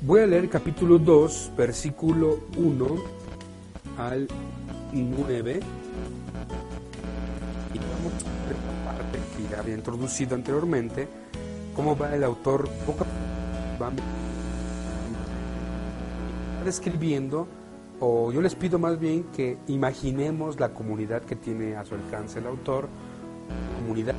Voy 0.00 0.20
a 0.20 0.26
leer 0.26 0.48
capítulo 0.48 0.98
2, 0.98 1.52
versículo 1.54 2.44
1 2.56 2.86
al 3.98 4.26
9. 4.94 5.60
Y 7.74 7.78
vamos 7.78 8.12
a 8.22 8.48
ver 8.48 8.56
la 8.56 8.92
parte 8.92 9.18
que 9.36 9.48
ya 9.50 9.58
había 9.58 9.74
introducido 9.74 10.34
anteriormente, 10.34 11.08
cómo 11.74 11.96
va 11.96 12.14
el 12.14 12.22
autor 12.22 12.68
poco 12.86 13.04
va 13.82 13.90
describiendo, 16.64 17.46
o 18.00 18.32
yo 18.32 18.40
les 18.40 18.54
pido 18.54 18.78
más 18.78 18.98
bien 18.98 19.24
que 19.36 19.58
imaginemos 19.66 20.58
la 20.58 20.72
comunidad 20.72 21.22
que 21.22 21.36
tiene 21.36 21.76
a 21.76 21.84
su 21.84 21.94
alcance 21.94 22.38
el 22.38 22.46
autor, 22.46 22.88
comunidad 23.80 24.14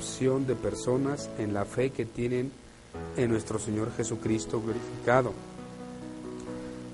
de 0.00 0.54
personas 0.54 1.28
en 1.38 1.52
la 1.52 1.66
fe 1.66 1.90
que 1.90 2.06
tienen 2.06 2.50
en 3.18 3.30
nuestro 3.30 3.58
Señor 3.58 3.92
Jesucristo 3.94 4.58
glorificado. 4.58 5.34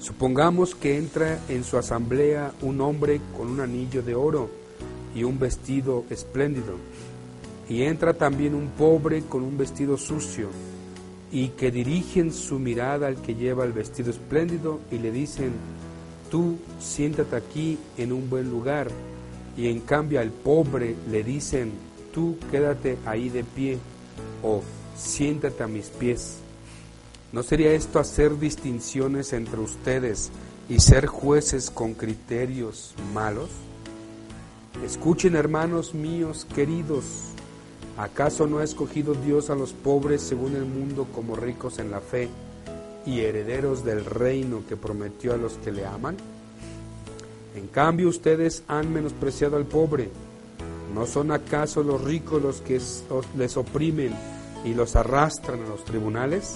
Supongamos 0.00 0.74
que 0.74 0.98
entra 0.98 1.38
en 1.48 1.62
su 1.62 1.78
asamblea 1.78 2.52
un 2.62 2.80
hombre 2.80 3.20
con 3.36 3.48
un 3.48 3.60
anillo 3.60 4.02
de 4.02 4.16
oro 4.16 4.50
y 5.14 5.22
un 5.22 5.38
vestido 5.38 6.04
espléndido, 6.10 6.74
y 7.68 7.82
entra 7.82 8.12
también 8.12 8.56
un 8.56 8.70
pobre 8.70 9.22
con 9.22 9.44
un 9.44 9.56
vestido 9.56 9.96
sucio, 9.96 10.48
y 11.30 11.50
que 11.50 11.70
dirigen 11.70 12.32
su 12.32 12.58
mirada 12.58 13.06
al 13.06 13.22
que 13.22 13.36
lleva 13.36 13.64
el 13.64 13.72
vestido 13.72 14.10
espléndido 14.10 14.80
y 14.91 14.98
le 14.98 15.12
dicen, 15.12 15.52
tú 16.28 16.56
siéntate 16.80 17.36
aquí 17.36 17.78
en 17.96 18.12
un 18.12 18.28
buen 18.28 18.50
lugar, 18.50 18.88
y 19.56 19.68
en 19.68 19.78
cambio 19.80 20.20
al 20.20 20.30
pobre 20.30 20.96
le 21.08 21.22
dicen, 21.22 21.85
tú 22.17 22.39
quédate 22.50 22.97
ahí 23.05 23.28
de 23.28 23.45
pie 23.45 23.78
o 24.42 24.62
siéntate 24.97 25.62
a 25.62 25.67
mis 25.67 25.89
pies. 25.89 26.39
¿No 27.31 27.42
sería 27.42 27.72
esto 27.72 27.98
hacer 27.98 28.39
distinciones 28.39 29.34
entre 29.34 29.61
ustedes 29.61 30.31
y 30.67 30.81
ser 30.81 31.05
jueces 31.06 31.70
con 31.70 31.92
criterios 31.92 32.94
malos? 33.12 33.50
Escuchen 34.83 35.37
hermanos 35.37 35.92
míos 35.92 36.47
queridos, 36.55 37.05
¿acaso 37.98 38.47
no 38.47 38.61
ha 38.61 38.64
escogido 38.64 39.12
Dios 39.12 39.50
a 39.50 39.55
los 39.55 39.75
pobres 39.75 40.22
según 40.22 40.56
el 40.56 40.64
mundo 40.64 41.06
como 41.14 41.37
ricos 41.37 41.78
en 41.78 41.91
la 41.91 42.00
fe 42.00 42.31
y 43.05 43.20
herederos 43.20 43.84
del 43.84 44.06
reino 44.06 44.62
que 44.67 44.77
prometió 44.78 45.34
a 45.34 45.37
los 45.37 45.59
que 45.59 45.70
le 45.70 45.84
aman? 45.84 46.17
En 47.55 47.67
cambio 47.67 48.09
ustedes 48.09 48.62
han 48.69 48.91
menospreciado 48.91 49.59
al 49.59 49.67
pobre. 49.67 50.09
¿No 50.97 51.05
son 51.05 51.30
acaso 51.30 51.83
los 51.83 52.02
ricos 52.02 52.42
los 52.42 52.62
que 52.62 52.80
les 53.36 53.56
oprimen 53.58 54.14
y 54.64 54.72
los 54.72 54.97
arrastran 54.97 55.62
a 55.62 55.69
los 55.69 55.84
tribunales? 55.84 56.55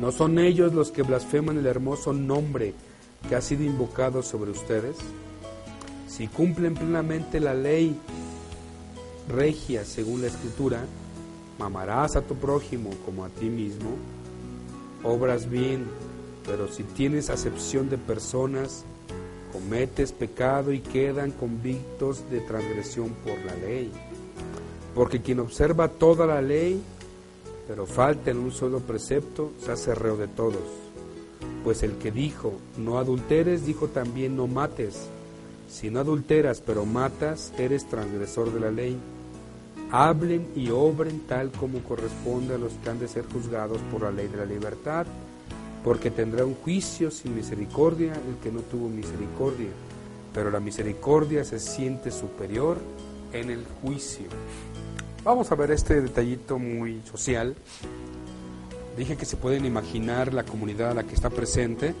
¿No 0.00 0.10
son 0.10 0.38
ellos 0.38 0.72
los 0.72 0.90
que 0.90 1.02
blasfeman 1.02 1.58
el 1.58 1.66
hermoso 1.66 2.14
nombre 2.14 2.72
que 3.28 3.34
ha 3.34 3.42
sido 3.42 3.62
invocado 3.62 4.22
sobre 4.22 4.52
ustedes? 4.52 4.96
Si 6.08 6.28
cumplen 6.28 6.72
plenamente 6.72 7.40
la 7.40 7.52
ley 7.52 7.94
regia 9.28 9.84
según 9.84 10.22
la 10.22 10.28
escritura, 10.28 10.86
mamarás 11.58 12.16
a 12.16 12.22
tu 12.22 12.34
prójimo 12.36 12.88
como 13.04 13.26
a 13.26 13.28
ti 13.28 13.50
mismo, 13.50 13.96
obras 15.02 15.50
bien, 15.50 15.84
pero 16.46 16.68
si 16.68 16.84
tienes 16.84 17.28
acepción 17.28 17.90
de 17.90 17.98
personas, 17.98 18.86
cometes 19.54 20.10
pecado 20.10 20.72
y 20.72 20.80
quedan 20.80 21.30
convictos 21.30 22.28
de 22.28 22.40
transgresión 22.40 23.10
por 23.24 23.38
la 23.44 23.54
ley. 23.54 23.88
Porque 24.96 25.22
quien 25.22 25.38
observa 25.38 25.86
toda 25.86 26.26
la 26.26 26.42
ley, 26.42 26.82
pero 27.68 27.86
falta 27.86 28.32
en 28.32 28.38
un 28.38 28.50
solo 28.50 28.80
precepto, 28.80 29.52
se 29.64 29.70
hace 29.70 29.94
reo 29.94 30.16
de 30.16 30.26
todos. 30.26 30.64
Pues 31.62 31.84
el 31.84 31.92
que 31.98 32.10
dijo, 32.10 32.54
no 32.76 32.98
adulteres, 32.98 33.64
dijo 33.64 33.86
también, 33.86 34.36
no 34.36 34.48
mates. 34.48 35.06
Si 35.70 35.88
no 35.88 36.00
adulteras, 36.00 36.60
pero 36.60 36.84
matas, 36.84 37.52
eres 37.56 37.88
transgresor 37.88 38.52
de 38.52 38.58
la 38.58 38.72
ley. 38.72 38.98
Hablen 39.92 40.48
y 40.56 40.70
obren 40.70 41.20
tal 41.28 41.52
como 41.52 41.78
corresponde 41.78 42.56
a 42.56 42.58
los 42.58 42.72
que 42.72 42.90
han 42.90 42.98
de 42.98 43.06
ser 43.06 43.24
juzgados 43.32 43.78
por 43.92 44.02
la 44.02 44.10
ley 44.10 44.26
de 44.26 44.36
la 44.36 44.46
libertad 44.46 45.06
porque 45.84 46.10
tendrá 46.10 46.46
un 46.46 46.54
juicio 46.54 47.10
sin 47.10 47.36
misericordia 47.36 48.14
el 48.14 48.36
que 48.42 48.50
no 48.50 48.60
tuvo 48.60 48.88
misericordia, 48.88 49.68
pero 50.32 50.50
la 50.50 50.58
misericordia 50.58 51.44
se 51.44 51.60
siente 51.60 52.10
superior 52.10 52.78
en 53.34 53.50
el 53.50 53.64
juicio. 53.82 54.24
Vamos 55.22 55.52
a 55.52 55.54
ver 55.54 55.70
este 55.70 56.00
detallito 56.00 56.58
muy 56.58 57.02
social. 57.02 57.54
Dije 58.96 59.16
que 59.16 59.26
se 59.26 59.36
pueden 59.36 59.66
imaginar 59.66 60.32
la 60.32 60.44
comunidad 60.44 60.92
a 60.92 60.94
la 60.94 61.04
que 61.04 61.14
está 61.14 61.28
presente. 61.28 61.94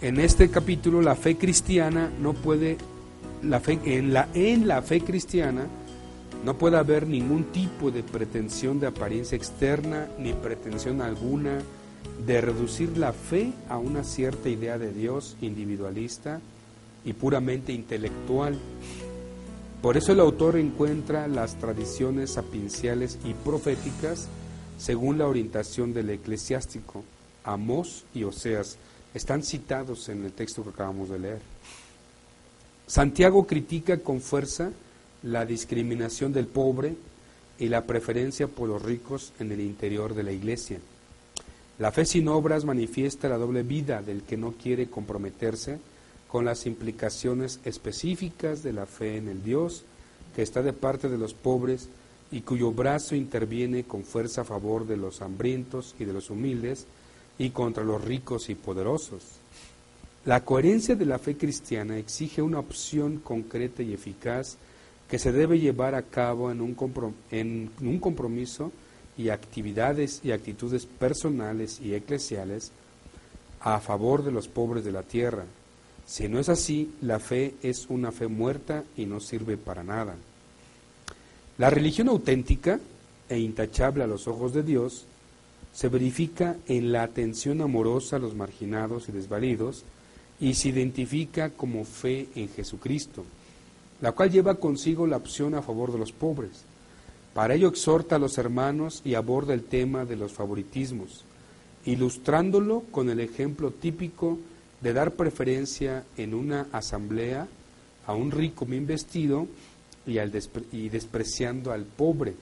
En 0.00 0.18
este 0.18 0.50
capítulo 0.50 1.02
la 1.02 1.14
fe 1.14 1.36
cristiana 1.36 2.10
no 2.18 2.32
puede 2.32 2.78
la 3.42 3.60
fe 3.60 3.78
en 3.84 4.12
la 4.12 4.28
en 4.34 4.66
la 4.66 4.82
fe 4.82 5.00
cristiana 5.00 5.66
no 6.44 6.56
puede 6.56 6.76
haber 6.76 7.06
ningún 7.06 7.44
tipo 7.44 7.90
de 7.90 8.02
pretensión 8.02 8.80
de 8.80 8.86
apariencia 8.86 9.36
externa 9.36 10.08
ni 10.18 10.32
pretensión 10.32 11.02
alguna 11.02 11.58
de 12.26 12.40
reducir 12.40 12.98
la 12.98 13.12
fe 13.12 13.52
a 13.68 13.78
una 13.78 14.04
cierta 14.04 14.48
idea 14.48 14.78
de 14.78 14.92
Dios 14.92 15.36
individualista 15.40 16.40
y 17.04 17.12
puramente 17.12 17.72
intelectual. 17.72 18.58
Por 19.82 19.96
eso 19.96 20.12
el 20.12 20.20
autor 20.20 20.56
encuentra 20.56 21.28
las 21.28 21.54
tradiciones 21.56 22.32
sapienciales 22.32 23.18
y 23.24 23.34
proféticas 23.34 24.28
según 24.78 25.18
la 25.18 25.26
orientación 25.26 25.94
del 25.94 26.10
eclesiástico. 26.10 27.04
Amós 27.44 28.04
y 28.14 28.24
Oseas 28.24 28.76
están 29.14 29.42
citados 29.42 30.08
en 30.08 30.24
el 30.24 30.32
texto 30.32 30.62
que 30.62 30.70
acabamos 30.70 31.08
de 31.08 31.18
leer. 31.18 31.40
Santiago 32.86 33.46
critica 33.46 33.98
con 33.98 34.20
fuerza 34.20 34.70
la 35.22 35.46
discriminación 35.46 36.32
del 36.32 36.46
pobre 36.46 36.96
y 37.58 37.68
la 37.68 37.84
preferencia 37.84 38.48
por 38.48 38.68
los 38.68 38.82
ricos 38.82 39.32
en 39.38 39.52
el 39.52 39.60
interior 39.60 40.14
de 40.14 40.22
la 40.22 40.32
iglesia. 40.32 40.78
La 41.78 41.92
fe 41.92 42.04
sin 42.04 42.26
obras 42.26 42.64
manifiesta 42.64 43.28
la 43.28 43.38
doble 43.38 43.62
vida 43.62 44.02
del 44.02 44.22
que 44.22 44.36
no 44.36 44.52
quiere 44.52 44.88
comprometerse 44.88 45.78
con 46.26 46.44
las 46.44 46.66
implicaciones 46.66 47.60
específicas 47.64 48.64
de 48.64 48.72
la 48.72 48.84
fe 48.84 49.16
en 49.16 49.28
el 49.28 49.44
Dios 49.44 49.84
que 50.34 50.42
está 50.42 50.60
de 50.60 50.72
parte 50.72 51.08
de 51.08 51.18
los 51.18 51.34
pobres 51.34 51.88
y 52.32 52.40
cuyo 52.40 52.72
brazo 52.72 53.14
interviene 53.14 53.84
con 53.84 54.02
fuerza 54.02 54.40
a 54.40 54.44
favor 54.44 54.86
de 54.86 54.96
los 54.96 55.22
hambrientos 55.22 55.94
y 56.00 56.04
de 56.04 56.12
los 56.12 56.30
humildes 56.30 56.86
y 57.38 57.50
contra 57.50 57.84
los 57.84 58.04
ricos 58.04 58.50
y 58.50 58.56
poderosos. 58.56 59.22
La 60.24 60.44
coherencia 60.44 60.96
de 60.96 61.06
la 61.06 61.20
fe 61.20 61.36
cristiana 61.36 61.96
exige 61.96 62.42
una 62.42 62.58
opción 62.58 63.18
concreta 63.18 63.84
y 63.84 63.94
eficaz 63.94 64.56
que 65.08 65.18
se 65.18 65.30
debe 65.30 65.60
llevar 65.60 65.94
a 65.94 66.02
cabo 66.02 66.50
en 66.50 66.60
un, 66.60 66.76
en 67.30 67.70
un 67.80 67.98
compromiso 68.00 68.72
y 69.18 69.30
actividades 69.30 70.20
y 70.22 70.30
actitudes 70.30 70.86
personales 70.86 71.80
y 71.80 71.94
eclesiales 71.94 72.70
a 73.60 73.80
favor 73.80 74.24
de 74.24 74.30
los 74.30 74.48
pobres 74.48 74.84
de 74.84 74.92
la 74.92 75.02
tierra. 75.02 75.44
Si 76.06 76.28
no 76.28 76.38
es 76.38 76.48
así, 76.48 76.92
la 77.02 77.18
fe 77.18 77.54
es 77.62 77.86
una 77.90 78.12
fe 78.12 78.28
muerta 78.28 78.84
y 78.96 79.04
no 79.04 79.20
sirve 79.20 79.56
para 79.58 79.82
nada. 79.82 80.14
La 81.58 81.68
religión 81.68 82.08
auténtica 82.08 82.80
e 83.28 83.38
intachable 83.38 84.04
a 84.04 84.06
los 84.06 84.28
ojos 84.28 84.54
de 84.54 84.62
Dios 84.62 85.04
se 85.74 85.88
verifica 85.88 86.56
en 86.66 86.92
la 86.92 87.02
atención 87.02 87.60
amorosa 87.60 88.16
a 88.16 88.20
los 88.20 88.34
marginados 88.34 89.08
y 89.08 89.12
desvalidos 89.12 89.84
y 90.40 90.54
se 90.54 90.68
identifica 90.68 91.50
como 91.50 91.84
fe 91.84 92.28
en 92.36 92.48
Jesucristo, 92.48 93.24
la 94.00 94.12
cual 94.12 94.30
lleva 94.30 94.54
consigo 94.54 95.06
la 95.06 95.16
opción 95.16 95.54
a 95.54 95.62
favor 95.62 95.92
de 95.92 95.98
los 95.98 96.12
pobres. 96.12 96.64
Para 97.38 97.54
ello 97.54 97.68
exhorta 97.68 98.16
a 98.16 98.18
los 98.18 98.36
hermanos 98.36 99.00
y 99.04 99.14
aborda 99.14 99.54
el 99.54 99.62
tema 99.62 100.04
de 100.04 100.16
los 100.16 100.32
favoritismos, 100.32 101.22
ilustrándolo 101.84 102.80
con 102.90 103.10
el 103.10 103.20
ejemplo 103.20 103.70
típico 103.70 104.40
de 104.80 104.92
dar 104.92 105.12
preferencia 105.12 106.04
en 106.16 106.34
una 106.34 106.66
asamblea 106.72 107.46
a 108.08 108.12
un 108.12 108.32
rico 108.32 108.66
bien 108.66 108.88
vestido 108.88 109.46
y, 110.04 110.18
y 110.72 110.88
despreciando 110.88 111.70
al 111.70 111.84
pobre. 111.84 112.34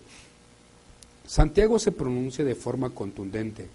Santiago 1.26 1.78
se 1.78 1.92
pronuncia 1.92 2.42
de 2.42 2.54
forma 2.54 2.88
contundente. 2.88 3.68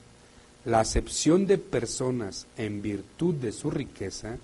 La 0.66 0.80
acepción 0.80 1.46
de 1.46 1.60
personas 1.60 2.48
en 2.58 2.82
virtud 2.82 3.36
de 3.36 3.52
su 3.52 3.70
riqueza 3.70 4.40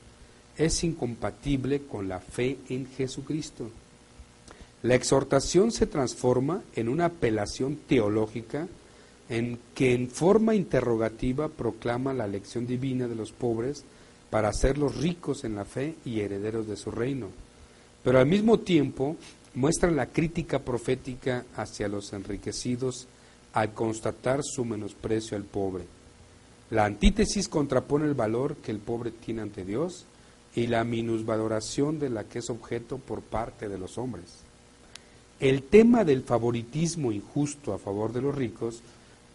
es 0.56 0.83
incompatible 0.83 1.88
con 1.88 2.07
la 2.07 2.19
fe 2.19 2.59
en 2.69 2.85
Jesucristo. 2.85 3.71
La 4.88 4.95
exhortación 4.95 5.74
se 5.74 5.86
transforma 5.86 6.63
en 6.74 6.88
una 6.88 7.07
apelación 7.07 7.75
teológica 7.75 8.69
en 9.28 9.60
que 9.75 9.94
en 9.94 10.10
forma 10.10 10.56
interrogativa 10.56 11.50
proclama 11.50 12.13
la 12.13 12.24
elección 12.24 12.66
divina 12.66 13.10
de 13.10 13.16
los 13.16 13.34
pobres 13.34 13.84
para 14.30 14.48
hacerlos 14.48 14.95
ricos 14.95 15.44
en 15.44 15.56
la 15.56 15.66
fe 15.66 15.95
y 16.06 16.22
herederos 16.22 16.68
de 16.68 16.78
su 16.78 16.89
reino. 16.89 17.28
Pero 18.01 18.19
al 18.19 18.28
mismo 18.28 18.60
tiempo 18.60 19.18
muestra 19.56 19.92
la 19.92 20.06
crítica 20.06 20.60
profética 20.60 21.44
hacia 21.57 21.89
los 21.89 22.13
enriquecidos 22.13 23.10
al 23.51 23.74
constatar 23.74 24.39
su 24.42 24.63
menosprecio 24.63 25.36
al 25.36 25.44
pobre. 25.44 25.84
La 26.69 26.86
antítesis 26.86 27.50
contrapone 27.50 28.06
el 28.06 28.13
valor 28.13 28.56
que 28.56 28.72
el 28.72 28.80
pobre 28.80 29.12
tiene 29.12 29.42
ante 29.42 29.66
Dios 29.66 30.06
y 30.56 30.68
la 30.68 30.86
minusvaloración 30.86 32.00
de 32.00 32.10
la 32.10 32.24
que 32.24 32.39
es 32.39 32.50
objeto 32.50 33.00
por 33.00 33.22
parte 33.22 33.68
de 33.68 33.78
los 33.78 33.98
hombres. 33.98 34.46
El 35.39 35.62
tema 35.62 36.04
del 36.04 36.24
favoritismo 36.24 37.12
injusto 37.12 37.72
a 37.72 37.78
favor 37.78 38.12
de 38.12 38.24
los 38.24 38.34
ricos 38.34 38.81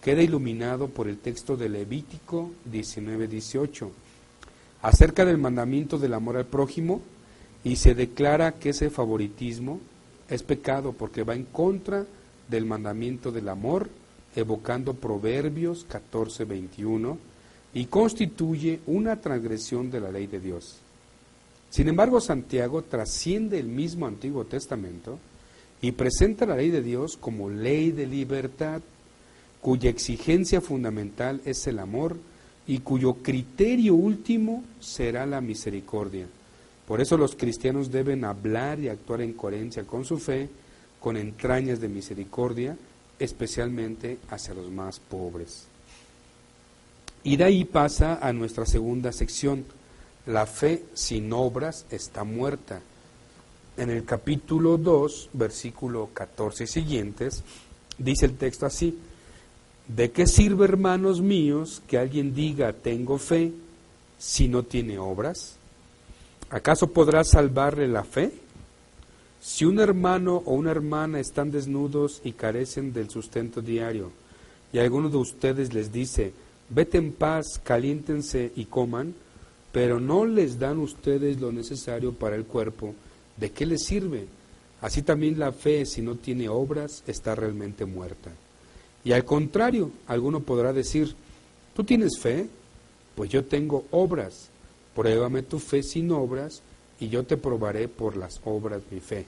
queda 0.01 0.21
iluminado 0.21 0.89
por 0.89 1.07
el 1.07 1.19
texto 1.19 1.57
de 1.57 1.69
Levítico 1.69 2.51
19:18 2.71 3.89
acerca 4.83 5.25
del 5.25 5.39
mandamiento 5.39 5.99
del 5.99 6.15
amor 6.15 6.39
al 6.39 6.47
prójimo 6.47 7.01
y 7.63 7.77
se 7.77 7.95
declara 7.95 8.51
que 8.51 8.71
ese 8.71 8.91
favoritismo 8.91 9.79
es 10.29 10.43
pecado 10.43 10.93
porque 10.93 11.23
va 11.23 11.37
en 11.37 11.45
contra 11.45 12.05
del 12.49 12.67
mandamiento 12.67 13.31
del 13.31 13.49
amor, 13.49 13.89
evocando 14.35 14.95
Proverbios 14.95 15.87
14:21 15.89 17.17
y 17.75 17.87
constituye 17.87 18.81
una 18.87 19.21
transgresión 19.21 19.93
de 19.93 20.01
la 20.01 20.11
ley 20.11 20.27
de 20.27 20.41
Dios. 20.41 20.79
Sin 21.71 21.87
embargo, 21.87 22.21
Santiago 22.21 22.83
trasciende 22.83 23.61
el 23.61 23.69
mismo 23.69 24.09
Antiguo 24.09 24.45
Testamento 24.45 25.21
y 25.83 25.93
presenta 25.93 26.47
la 26.47 26.57
ley 26.57 26.71
de 26.71 26.81
Dios 26.81 27.19
como 27.19 27.51
ley 27.51 27.91
de 27.91 28.07
libertad 28.07 28.81
cuya 29.61 29.91
exigencia 29.91 30.61
fundamental 30.61 31.43
es 31.45 31.67
el 31.67 31.79
amor 31.79 32.17
y 32.67 32.79
cuyo 32.79 33.15
criterio 33.15 33.95
último 33.95 34.65
será 34.81 35.27
la 35.27 35.41
misericordia. 35.41 36.27
Por 36.87 37.01
eso 37.01 37.17
los 37.17 37.37
cristianos 37.37 37.91
deben 37.91 38.25
hablar 38.25 38.81
y 38.81 38.89
actuar 38.89 39.21
en 39.21 39.33
coherencia 39.33 39.85
con 39.85 40.05
su 40.05 40.19
fe, 40.19 40.49
con 41.01 41.17
entrañas 41.17 41.81
de 41.81 41.89
misericordia, 41.89 42.77
especialmente 43.19 44.19
hacia 44.31 44.55
los 44.55 44.71
más 44.71 45.01
pobres. 45.01 45.67
Y 47.25 47.37
de 47.37 47.45
ahí 47.45 47.65
pasa 47.65 48.19
a 48.21 48.33
nuestra 48.33 48.67
segunda 48.67 49.13
sección. 49.13 49.65
La 50.27 50.47
fe 50.47 50.85
sin 50.95 51.33
obras 51.33 51.87
está 51.91 52.25
muerta. 52.25 52.81
En 53.77 53.91
el 53.91 54.05
capítulo 54.05 54.77
2, 54.77 55.31
versículo 55.33 56.11
14 56.13 56.65
y 56.65 56.67
siguientes, 56.67 57.43
dice 57.99 58.27
el 58.27 58.37
texto 58.37 58.67
así, 58.67 58.99
¿De 59.89 60.11
qué 60.11 60.27
sirve, 60.27 60.65
hermanos 60.65 61.21
míos, 61.21 61.83
que 61.87 61.99
alguien 61.99 62.35
diga 62.35 62.73
tengo 62.73 63.19
fe 63.19 63.53
si 64.19 64.49
no 64.49 64.63
tiene 64.63 64.99
obras? 64.99 65.57
¿Acaso 66.51 66.93
podrá 66.93 67.25
salvarle 67.25 67.89
la 67.89 68.05
fe? 68.05 68.33
Si 69.41 69.65
un 69.65 69.81
hermano 69.81 70.43
o 70.47 70.55
una 70.55 70.71
hermana 70.71 71.19
están 71.19 71.51
desnudos 71.51 72.21
y 72.25 72.33
carecen 72.33 72.93
del 72.93 73.11
sustento 73.11 73.61
diario, 73.61 74.13
y 74.73 74.79
alguno 74.79 75.09
de 75.09 75.17
ustedes 75.17 75.75
les 75.75 75.93
dice, 75.93 76.33
vete 76.71 76.99
en 76.99 77.13
paz, 77.13 77.61
caliéntense 77.63 78.53
y 78.55 78.67
coman, 78.67 79.15
pero 79.73 79.99
no 79.99 80.25
les 80.25 80.59
dan 80.59 80.79
ustedes 80.79 81.41
lo 81.41 81.51
necesario 81.51 82.13
para 82.13 82.37
el 82.37 82.45
cuerpo, 82.45 82.95
¿de 83.37 83.51
qué 83.51 83.67
les 83.67 83.85
sirve? 83.85 84.27
Así 84.81 85.03
también 85.03 85.39
la 85.39 85.53
fe, 85.53 85.87
si 85.87 86.03
no 86.03 86.17
tiene 86.17 86.49
obras, 86.49 87.05
está 87.07 87.35
realmente 87.35 87.85
muerta. 87.85 88.33
Y 89.05 89.13
al 89.13 89.25
contrario, 89.25 89.91
alguno 90.07 90.41
podrá 90.41 90.73
decir, 90.73 91.15
¿tú 91.75 91.85
tienes 91.85 92.19
fe? 92.19 92.49
Pues 93.15 93.31
yo 93.31 93.45
tengo 93.45 93.85
obras. 93.91 94.49
Pruébame 94.95 95.43
tu 95.43 95.59
fe 95.59 95.83
sin 95.83 96.11
obras 96.11 96.63
y 97.01 97.09
yo 97.09 97.25
te 97.25 97.37
probaré 97.37 97.89
por 97.89 98.17
las 98.17 98.41
obras 98.45 98.83
mi 98.91 99.01
fe. 99.01 99.27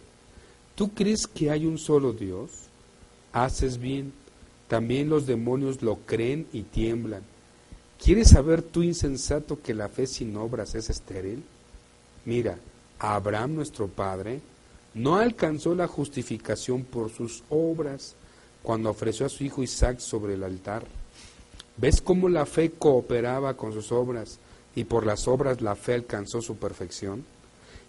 ¿Tú 0.75 0.93
crees 0.93 1.27
que 1.27 1.51
hay 1.51 1.67
un 1.67 1.79
solo 1.79 2.13
Dios? 2.13 2.51
Haces 3.33 3.79
bien. 3.79 4.13
También 4.69 5.09
los 5.09 5.27
demonios 5.27 5.83
lo 5.83 5.97
creen 5.99 6.47
y 6.53 6.63
tiemblan. 6.63 7.23
¿Quieres 8.03 8.31
saber 8.31 8.63
tú, 8.63 8.83
insensato, 8.83 9.63
que 9.63 9.73
la 9.73 9.89
fe 9.89 10.07
sin 10.07 10.37
obras 10.37 10.75
es 10.75 10.91
estéril? 10.91 11.43
Mira, 12.25 12.59
Abraham 12.99 13.55
nuestro 13.55 13.89
Padre 13.89 14.41
no 14.95 15.17
alcanzó 15.17 15.75
la 15.75 15.89
justificación 15.89 16.85
por 16.85 17.11
sus 17.11 17.43
obras, 17.51 18.15
cuando 18.63 18.91
ofreció 18.91 19.27
a 19.27 19.29
su 19.29 19.45
hijo 19.45 19.63
Isaac 19.63 19.99
sobre 19.99 20.35
el 20.35 20.43
altar. 20.43 20.85
¿Ves 21.77 22.01
cómo 22.01 22.29
la 22.29 22.47
fe 22.47 22.71
cooperaba 22.71 23.55
con 23.57 23.73
sus 23.73 23.93
obras 23.93 24.39
y 24.75 24.85
por 24.85 25.05
las 25.05 25.29
obras 25.29 25.61
la 25.61 25.77
fe 25.77 25.95
alcanzó 25.95 26.41
su 26.41 26.57
perfección? 26.57 27.25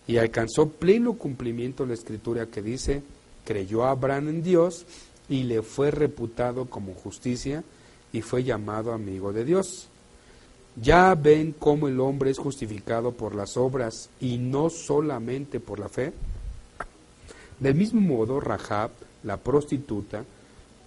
Y 0.08 0.18
alcanzó 0.18 0.70
pleno 0.70 1.14
cumplimiento 1.14 1.86
la 1.86 1.94
escritura 1.94 2.48
que 2.48 2.62
dice, 2.62 3.04
creyó 3.46 3.86
Abraham 3.86 4.30
en 4.30 4.44
Dios 4.44 4.86
y 5.30 5.44
le 5.44 5.62
fue 5.62 5.92
reputado 5.92 6.66
como 6.66 6.94
justicia 6.94 7.64
y 8.12 8.22
fue 8.22 8.44
llamado 8.44 8.92
amigo 8.92 9.32
de 9.32 9.46
Dios. 9.46 9.88
Ya 10.82 11.16
ven 11.16 11.56
cómo 11.58 11.88
el 11.88 12.00
hombre 12.00 12.32
es 12.32 12.38
justificado 12.38 13.14
por 13.14 13.34
las 13.34 13.56
obras 13.56 14.10
y 14.20 14.38
no 14.38 14.70
solamente 14.70 15.60
por 15.60 15.80
la 15.80 15.88
fe. 15.88 16.12
Del 17.60 17.76
mismo 17.76 18.02
modo, 18.02 18.42
Rahab, 18.42 18.92
la 19.24 19.38
prostituta, 19.38 20.26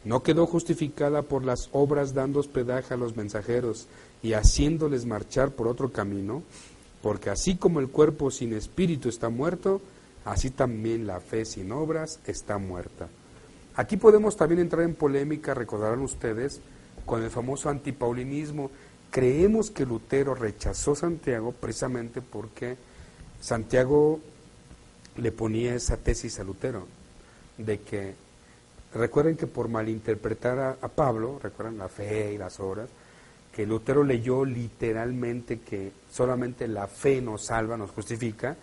no 0.05 0.23
quedó 0.23 0.46
justificada 0.46 1.23
por 1.23 1.44
las 1.44 1.70
obras 1.73 2.14
dando 2.14 2.40
hospedaje 2.40 2.94
a 2.94 2.99
los 2.99 3.17
mensajeros 3.17 3.87
y 4.23 4.35
haciéndoles 4.35 5.06
marchar 5.06 5.52
por 5.52 5.69
otro 5.69 5.90
camino, 5.90 6.43
porque 7.02 7.31
así 7.31 7.56
como 7.56 7.81
el 7.81 7.88
cuerpo 7.88 8.31
sin 8.31 8.52
espíritu 8.52 9.08
está 9.08 9.31
muerto, 9.31 9.81
así 10.25 10.50
también 10.50 11.06
la 11.06 11.20
fe 11.20 11.44
sin 11.44 11.73
obras 11.73 12.20
está 12.26 12.58
muerta. 12.58 13.08
Aquí 13.75 13.96
podemos 13.96 14.37
también 14.37 14.61
entrar 14.61 14.82
en 14.82 14.94
polémica, 14.94 15.54
recordarán 15.54 16.00
ustedes, 16.00 16.61
con 17.07 17.23
el 17.23 17.30
famoso 17.30 17.71
antipaulinismo. 17.71 18.71
Creemos 19.11 19.71
que 19.71 19.87
Lutero 19.87 20.35
rechazó 20.35 20.95
Santiago 20.95 21.53
precisamente 21.53 22.21
porque 22.21 22.77
Santiago 23.41 24.21
le 25.17 25.33
ponía 25.33 25.75
esa 25.75 25.97
tesis 25.97 26.38
a 26.38 26.45
Lutero, 26.45 26.87
de 27.57 27.81
que 27.81 28.15
Recuerden 28.95 29.37
que 29.37 29.47
por 29.47 29.69
malinterpretar 29.69 30.79
a, 30.81 30.88
Pablo, 30.88 31.38
recuerdan 31.43 31.79
la 31.79 31.88
fe 31.88 32.33
y 32.33 32.38
las 32.38 32.59
obras, 32.59 32.88
que 33.53 33.67
Lutero 33.67 34.03
leyó 34.03 34.45
literalmente 34.45 35.61
que 35.61 35.93
solamente 36.11 36.67
la 36.67 36.87
fe 36.87 37.21
nos 37.21 37.45
salva, 37.45 37.77
nos 37.77 37.91
justifica, 37.91 38.57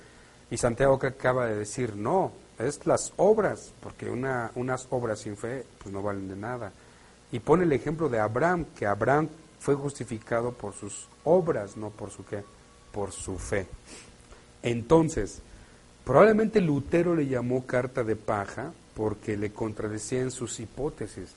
y 0.49 0.57
Santiago 0.57 0.97
que 0.97 1.07
acaba 1.07 1.45
de 1.45 1.55
decir, 1.55 1.95
no, 1.95 2.31
es 2.57 2.85
las 2.87 3.13
obras, 3.17 3.71
porque 3.81 4.09
una, 4.09 4.51
unas 4.55 4.87
obras 4.89 5.19
sin 5.19 5.37
fe 5.37 5.63
pues 5.81 5.93
no 5.93 6.01
valen 6.01 6.27
de 6.27 6.35
nada. 6.35 6.71
Y 7.31 7.39
pone 7.39 7.63
el 7.63 7.71
ejemplo 7.71 8.09
de 8.09 8.19
Abraham, 8.19 8.65
que 8.75 8.87
Abraham 8.87 9.29
fue 9.65 9.73
justificado 9.73 10.51
por 10.51 10.75
sus 10.75 11.07
obras, 11.23 11.75
no 11.75 11.89
por 11.89 12.11
su 12.11 12.23
qué, 12.23 12.43
por 12.91 13.11
su 13.11 13.39
fe. 13.39 13.65
Entonces, 14.61 15.41
probablemente 16.03 16.61
Lutero 16.61 17.15
le 17.15 17.25
llamó 17.25 17.65
carta 17.65 18.03
de 18.03 18.15
paja 18.15 18.73
porque 18.93 19.35
le 19.35 19.51
contradecían 19.53 20.29
sus 20.29 20.59
hipótesis. 20.59 21.31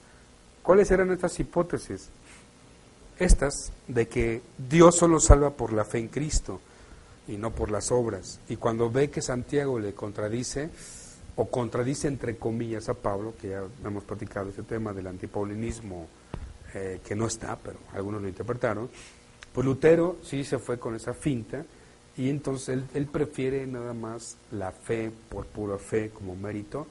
¿Cuáles 0.63 0.91
eran 0.91 1.11
estas 1.11 1.41
hipótesis? 1.41 2.11
Estas 3.19 3.73
de 3.87 4.07
que 4.09 4.43
Dios 4.59 4.97
solo 4.97 5.21
salva 5.21 5.49
por 5.55 5.73
la 5.73 5.87
fe 5.87 5.97
en 5.97 6.09
Cristo 6.09 6.61
y 7.29 7.39
no 7.39 7.53
por 7.53 7.71
las 7.71 7.91
obras. 7.91 8.41
Y 8.51 8.57
cuando 8.57 8.91
ve 8.91 9.09
que 9.09 9.23
Santiago 9.23 9.79
le 9.79 9.95
contradice, 9.95 10.69
o 11.37 11.47
contradice 11.47 12.09
entre 12.09 12.37
comillas 12.37 12.91
a 12.91 12.95
Pablo, 12.95 13.33
que 13.41 13.49
ya 13.49 13.63
hemos 13.87 14.05
platicado 14.05 14.51
ese 14.51 14.65
tema 14.65 14.93
del 14.93 15.07
antipaulinismo, 15.07 16.09
eh, 16.75 17.01
que 17.05 17.15
no 17.15 17.27
está, 17.27 17.57
pero 17.57 17.79
algunos 17.95 18.23
lo 18.23 18.29
interpretaron, 18.29 18.89
pues 19.53 19.67
Lutero 19.67 20.19
sí 20.23 20.45
se 20.45 20.59
fue 20.59 20.79
con 20.79 20.95
esa 20.95 21.15
finta 21.15 21.65
y 22.17 22.29
entonces 22.29 22.69
él, 22.71 22.85
él 22.95 23.07
prefiere 23.07 23.67
nada 23.67 23.95
más 23.95 24.37
la 24.53 24.73
fe 24.73 25.11
por 25.29 25.47
pura 25.47 25.79
fe 25.79 26.11
como 26.11 26.37
mérito 26.37 26.87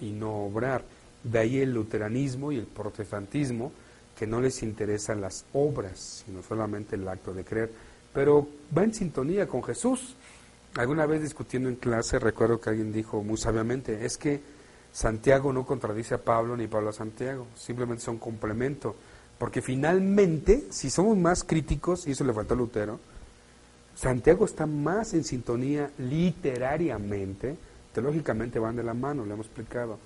y 0.00 0.10
no 0.10 0.44
obrar. 0.44 0.84
De 1.22 1.38
ahí 1.38 1.58
el 1.58 1.72
luteranismo 1.72 2.52
y 2.52 2.58
el 2.58 2.66
protestantismo, 2.66 3.72
que 4.16 4.26
no 4.26 4.40
les 4.40 4.62
interesan 4.62 5.20
las 5.20 5.44
obras, 5.52 6.24
sino 6.24 6.42
solamente 6.42 6.96
el 6.96 7.06
acto 7.08 7.34
de 7.34 7.44
creer, 7.44 7.70
pero 8.12 8.48
va 8.76 8.84
en 8.84 8.94
sintonía 8.94 9.46
con 9.46 9.62
Jesús. 9.62 10.16
Alguna 10.76 11.06
vez 11.06 11.22
discutiendo 11.22 11.68
en 11.68 11.76
clase, 11.76 12.18
recuerdo 12.18 12.60
que 12.60 12.70
alguien 12.70 12.92
dijo 12.92 13.22
muy 13.22 13.36
sabiamente, 13.36 14.06
es 14.06 14.16
que 14.16 14.40
Santiago 14.92 15.52
no 15.52 15.66
contradice 15.66 16.14
a 16.14 16.22
Pablo 16.22 16.56
ni 16.56 16.66
Pablo 16.66 16.90
a 16.90 16.92
Santiago, 16.92 17.46
simplemente 17.54 18.02
son 18.02 18.18
complemento. 18.18 18.96
Porque 19.38 19.60
finalmente, 19.60 20.64
si 20.70 20.90
somos 20.90 21.16
más 21.16 21.44
críticos, 21.44 22.06
y 22.06 22.12
eso 22.12 22.24
le 22.24 22.32
faltó 22.32 22.54
a 22.54 22.56
Lutero, 22.56 22.98
Santiago 23.94 24.44
está 24.44 24.66
más 24.66 25.14
en 25.14 25.24
sintonía 25.24 25.90
literariamente, 25.98 27.56
teológicamente 27.92 28.58
van 28.58 28.76
de 28.76 28.82
la 28.82 28.94
mano, 28.94 29.24
le 29.24 29.34
hemos 29.34 29.46
explicado, 29.46 29.98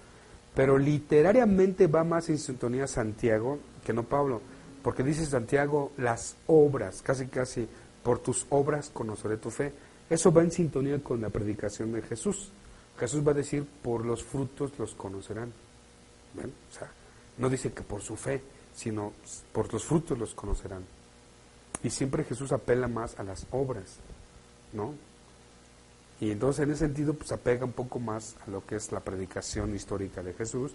pero 0.54 0.78
literariamente 0.78 1.86
va 1.86 2.04
más 2.04 2.28
en 2.28 2.38
sintonía 2.38 2.86
Santiago 2.86 3.58
que 3.84 3.92
no 3.92 4.04
Pablo, 4.04 4.40
porque 4.82 5.02
dice 5.02 5.26
Santiago 5.26 5.92
las 5.96 6.36
obras, 6.46 7.02
casi 7.02 7.26
casi, 7.26 7.68
por 8.02 8.18
tus 8.20 8.46
obras 8.50 8.90
conoceré 8.90 9.36
tu 9.36 9.50
fe. 9.50 9.72
Eso 10.08 10.32
va 10.32 10.42
en 10.42 10.50
sintonía 10.50 11.02
con 11.02 11.20
la 11.20 11.28
predicación 11.28 11.92
de 11.92 12.02
Jesús. 12.02 12.50
Jesús 12.98 13.26
va 13.26 13.32
a 13.32 13.34
decir, 13.34 13.64
por 13.82 14.04
los 14.04 14.24
frutos 14.24 14.72
los 14.78 14.94
conocerán. 14.94 15.52
O 16.36 16.74
sea, 16.74 16.90
no 17.38 17.48
dice 17.48 17.72
que 17.72 17.82
por 17.82 18.02
su 18.02 18.16
fe, 18.16 18.40
sino 18.74 19.12
por 19.52 19.72
los 19.72 19.84
frutos 19.84 20.18
los 20.18 20.34
conocerán. 20.34 20.84
Y 21.82 21.90
siempre 21.90 22.24
Jesús 22.24 22.52
apela 22.52 22.88
más 22.88 23.18
a 23.18 23.22
las 23.22 23.46
obras, 23.50 23.96
¿no? 24.72 24.94
Y 26.20 26.30
entonces 26.30 26.64
en 26.64 26.70
ese 26.70 26.80
sentido 26.80 27.14
pues 27.14 27.32
apega 27.32 27.64
un 27.64 27.72
poco 27.72 27.98
más 27.98 28.36
a 28.46 28.50
lo 28.50 28.64
que 28.66 28.76
es 28.76 28.92
la 28.92 29.00
predicación 29.00 29.74
histórica 29.74 30.22
de 30.22 30.34
Jesús, 30.34 30.72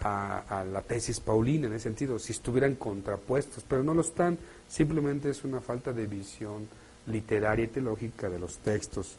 a, 0.00 0.64
la 0.70 0.82
tesis 0.82 1.20
paulina 1.20 1.66
en 1.66 1.74
ese 1.74 1.84
sentido, 1.84 2.18
si 2.18 2.32
estuvieran 2.32 2.74
contrapuestos, 2.74 3.64
pero 3.66 3.82
no 3.82 3.94
lo 3.94 4.02
están, 4.02 4.38
simplemente 4.68 5.30
es 5.30 5.44
una 5.44 5.60
falta 5.60 5.92
de 5.92 6.06
visión 6.06 6.68
literaria 7.06 7.64
y 7.64 7.68
teológica 7.68 8.28
de 8.28 8.38
los 8.38 8.58
textos. 8.58 9.16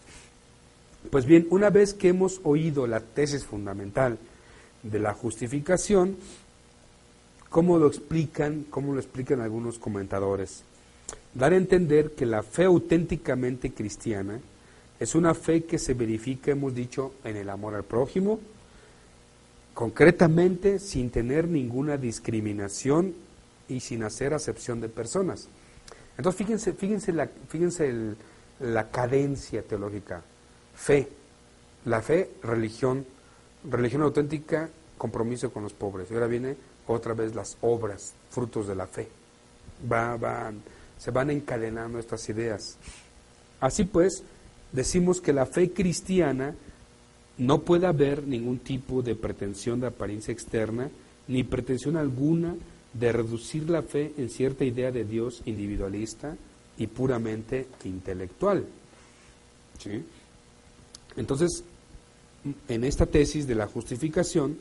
Pues 1.10 1.26
bien, 1.26 1.48
una 1.50 1.70
vez 1.70 1.94
que 1.94 2.10
hemos 2.10 2.42
oído 2.44 2.86
la 2.88 3.00
tesis 3.00 3.46
fundamental 3.46 4.18
de 4.84 5.00
la 5.00 5.14
justificación, 5.14 6.18
¿cómo 7.56 7.78
lo 7.78 7.88
explican, 7.88 8.66
cómo 8.70 8.94
lo 8.94 9.00
explican 9.00 9.40
algunos 9.40 9.80
comentadores? 9.80 10.64
dar 11.34 11.54
a 11.54 11.56
entender 11.56 12.12
que 12.12 12.26
la 12.26 12.44
fe 12.44 12.66
auténticamente 12.66 13.72
cristiana 13.72 14.42
es 15.00 15.16
una 15.16 15.34
fe 15.34 15.64
que 15.64 15.80
se 15.80 15.94
verifica, 15.94 16.52
hemos 16.52 16.76
dicho, 16.76 17.14
en 17.24 17.38
el 17.38 17.50
amor 17.50 17.76
al 17.76 17.86
prójimo, 17.86 18.42
concretamente 19.74 20.80
sin 20.80 21.12
tener 21.12 21.48
ninguna 21.48 21.96
discriminación 21.96 23.14
y 23.70 23.80
sin 23.80 24.04
hacer 24.04 24.34
acepción 24.34 24.82
de 24.82 24.90
personas. 24.90 25.48
Entonces 26.18 26.38
fíjense, 26.38 26.74
fíjense, 26.74 27.14
la, 27.14 27.30
fíjense 27.48 28.16
la 28.60 28.92
cadencia 28.92 29.62
teológica. 29.62 30.24
Fe, 30.76 31.08
la 31.86 32.02
fe, 32.02 32.32
religión, 32.44 33.06
religión 33.64 34.02
auténtica, 34.02 34.70
compromiso 34.98 35.54
con 35.54 35.64
los 35.64 35.72
pobres. 35.72 36.12
Y 36.12 36.16
ahora 36.16 36.28
viene 36.28 36.58
otra 36.88 37.14
vez 37.14 37.36
las 37.36 37.58
obras, 37.62 38.14
frutos 38.30 38.68
de 38.68 38.76
la 38.76 38.88
fe. 38.88 39.08
Va, 39.92 40.16
van 40.18 40.62
se 40.98 41.12
van 41.12 41.30
encadenando 41.30 42.00
estas 42.00 42.28
ideas. 42.30 42.78
Así 43.60 43.84
pues, 43.84 44.24
decimos 44.72 45.22
que 45.22 45.34
la 45.34 45.46
fe 45.46 45.72
cristiana 45.72 46.56
no 47.38 47.62
puede 47.62 47.88
haber 47.88 48.24
ningún 48.24 48.60
tipo 48.60 49.02
de 49.02 49.16
pretensión 49.16 49.80
de 49.80 49.88
apariencia 49.88 50.32
externa, 50.32 50.90
ni 51.28 51.44
pretensión 51.44 51.98
alguna 51.98 52.56
de 52.94 53.12
reducir 53.12 53.70
la 53.70 53.82
fe 53.82 54.14
en 54.18 54.30
cierta 54.30 54.64
idea 54.64 54.92
de 54.92 55.04
Dios 55.04 55.42
individualista 55.46 56.36
y 56.78 56.88
puramente 56.88 57.68
intelectual. 57.84 58.66
Entonces, 61.18 61.64
en 62.68 62.84
esta 62.84 63.06
tesis 63.06 63.48
de 63.48 63.56
la 63.56 63.68
justificación, 63.68 64.58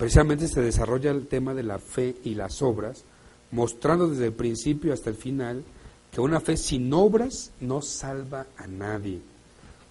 precisamente 0.00 0.48
se 0.48 0.62
desarrolla 0.62 1.10
el 1.10 1.26
tema 1.26 1.52
de 1.52 1.62
la 1.62 1.78
fe 1.78 2.16
y 2.24 2.34
las 2.34 2.62
obras, 2.62 3.04
mostrando 3.50 4.08
desde 4.08 4.28
el 4.28 4.32
principio 4.32 4.94
hasta 4.94 5.10
el 5.10 5.16
final 5.16 5.62
que 6.10 6.22
una 6.22 6.40
fe 6.40 6.56
sin 6.56 6.90
obras 6.94 7.50
no 7.60 7.82
salva 7.82 8.46
a 8.56 8.66
nadie, 8.66 9.20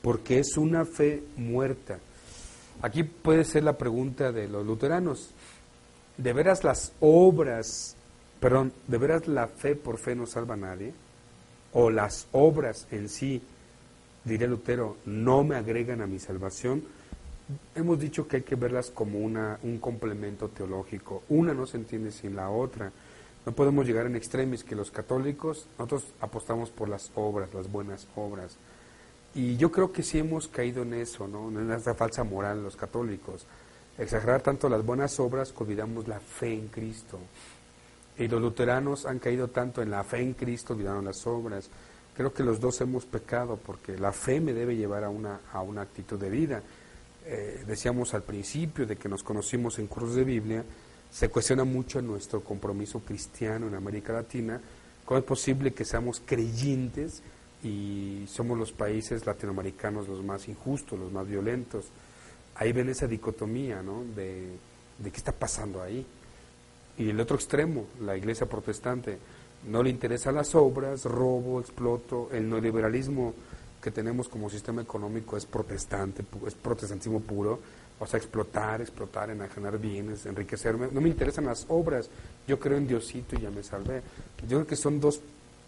porque 0.01 0.39
es 0.39 0.57
una 0.57 0.83
fe 0.85 1.21
muerta. 1.37 1.99
Aquí 2.81 3.03
puede 3.03 3.45
ser 3.45 3.63
la 3.63 3.77
pregunta 3.77 4.31
de 4.31 4.47
los 4.47 4.65
luteranos. 4.65 5.29
¿De 6.17 6.33
veras 6.33 6.63
las 6.63 6.91
obras, 7.01 7.95
perdón, 8.39 8.73
de 8.87 8.97
veras 8.97 9.27
la 9.27 9.47
fe 9.47 9.75
por 9.75 9.99
fe 9.99 10.15
no 10.15 10.25
salva 10.25 10.55
a 10.55 10.57
nadie? 10.57 10.91
¿O 11.73 11.91
las 11.91 12.25
obras 12.31 12.87
en 12.89 13.09
sí, 13.09 13.43
diría 14.25 14.47
Lutero, 14.47 14.97
no 15.05 15.43
me 15.43 15.55
agregan 15.55 16.01
a 16.01 16.07
mi 16.07 16.17
salvación? 16.17 16.83
Hemos 17.73 17.99
dicho 17.99 18.27
que 18.27 18.37
hay 18.37 18.43
que 18.43 18.55
verlas 18.55 18.91
como 18.91 19.19
una, 19.19 19.59
un 19.63 19.79
complemento 19.79 20.49
teológico. 20.49 21.23
Una 21.29 21.53
no 21.53 21.65
se 21.65 21.77
entiende 21.77 22.11
sin 22.11 22.35
la 22.35 22.49
otra. 22.49 22.91
No 23.45 23.53
podemos 23.53 23.87
llegar 23.87 24.05
en 24.05 24.15
extremis 24.15 24.63
que 24.63 24.75
los 24.75 24.91
católicos, 24.91 25.65
nosotros 25.77 26.05
apostamos 26.19 26.69
por 26.69 26.89
las 26.89 27.11
obras, 27.15 27.53
las 27.53 27.71
buenas 27.71 28.07
obras. 28.15 28.57
Y 29.33 29.57
yo 29.57 29.71
creo 29.71 29.91
que 29.91 30.03
sí 30.03 30.19
hemos 30.19 30.47
caído 30.47 30.83
en 30.83 30.93
eso, 30.93 31.27
¿no? 31.27 31.49
En 31.49 31.71
esa 31.71 31.95
falsa 31.95 32.23
moral 32.23 32.63
los 32.63 32.75
católicos. 32.75 33.45
Exagerar 33.97 34.41
tanto 34.41 34.69
las 34.69 34.85
buenas 34.85 35.19
obras 35.19 35.51
que 35.51 35.63
olvidamos 35.63 36.07
la 36.07 36.19
fe 36.19 36.53
en 36.53 36.67
Cristo. 36.67 37.19
Y 38.17 38.27
los 38.27 38.41
luteranos 38.41 39.05
han 39.05 39.19
caído 39.19 39.47
tanto 39.47 39.81
en 39.81 39.89
la 39.89 40.03
fe 40.03 40.21
en 40.21 40.33
Cristo, 40.33 40.73
olvidaron 40.73 41.05
las 41.05 41.25
obras. 41.25 41.69
Creo 42.15 42.33
que 42.33 42.43
los 42.43 42.59
dos 42.59 42.81
hemos 42.81 43.05
pecado 43.05 43.57
porque 43.57 43.97
la 43.97 44.11
fe 44.11 44.41
me 44.41 44.53
debe 44.53 44.75
llevar 44.75 45.03
a 45.03 45.09
una, 45.09 45.39
a 45.51 45.61
una 45.61 45.81
actitud 45.81 46.19
de 46.19 46.29
vida. 46.29 46.61
Eh, 47.31 47.63
decíamos 47.67 48.15
al 48.15 48.23
principio 48.23 48.87
de 48.87 48.95
que 48.95 49.07
nos 49.07 49.21
conocimos 49.21 49.77
en 49.77 49.85
cursos 49.85 50.15
de 50.15 50.23
Biblia, 50.23 50.63
se 51.11 51.29
cuestiona 51.29 51.63
mucho 51.63 52.01
nuestro 52.01 52.41
compromiso 52.41 53.01
cristiano 53.01 53.67
en 53.67 53.75
América 53.75 54.13
Latina, 54.13 54.59
cómo 55.05 55.19
es 55.19 55.23
posible 55.23 55.71
que 55.71 55.85
seamos 55.85 56.23
creyentes 56.25 57.21
y 57.63 58.25
somos 58.27 58.57
los 58.57 58.71
países 58.71 59.27
latinoamericanos 59.27 60.07
los 60.07 60.23
más 60.23 60.47
injustos, 60.47 60.99
los 60.99 61.11
más 61.11 61.27
violentos. 61.27 61.85
Ahí 62.55 62.71
ven 62.71 62.89
esa 62.89 63.05
dicotomía, 63.05 63.83
¿no? 63.83 64.03
De, 64.15 64.47
de 64.97 65.11
qué 65.11 65.17
está 65.17 65.31
pasando 65.31 65.83
ahí. 65.83 66.03
Y 66.97 67.11
el 67.11 67.19
otro 67.19 67.35
extremo, 67.35 67.85
la 68.01 68.17
iglesia 68.17 68.49
protestante, 68.49 69.19
no 69.67 69.83
le 69.83 69.91
interesan 69.91 70.33
las 70.33 70.55
obras, 70.55 71.05
robo, 71.05 71.59
exploto, 71.59 72.29
el 72.31 72.49
neoliberalismo 72.49 73.35
que 73.81 73.91
tenemos 73.91 74.27
como 74.27 74.49
sistema 74.49 74.81
económico 74.81 75.37
es 75.37 75.45
protestante, 75.45 76.23
es 76.45 76.53
protestantismo 76.55 77.21
puro, 77.21 77.59
o 77.99 78.07
sea, 78.07 78.17
explotar, 78.17 78.81
explotar, 78.81 79.29
enajenar 79.29 79.77
bienes, 79.77 80.25
enriquecerme. 80.25 80.87
No 80.91 81.01
me 81.01 81.09
interesan 81.09 81.45
las 81.45 81.65
obras. 81.67 82.09
Yo 82.47 82.59
creo 82.59 82.77
en 82.77 82.87
Diosito 82.87 83.35
y 83.35 83.41
ya 83.41 83.49
me 83.49 83.61
salvé. 83.61 84.01
Yo 84.47 84.57
creo 84.57 84.67
que 84.67 84.75
son 84.77 84.99
dos 84.99 85.21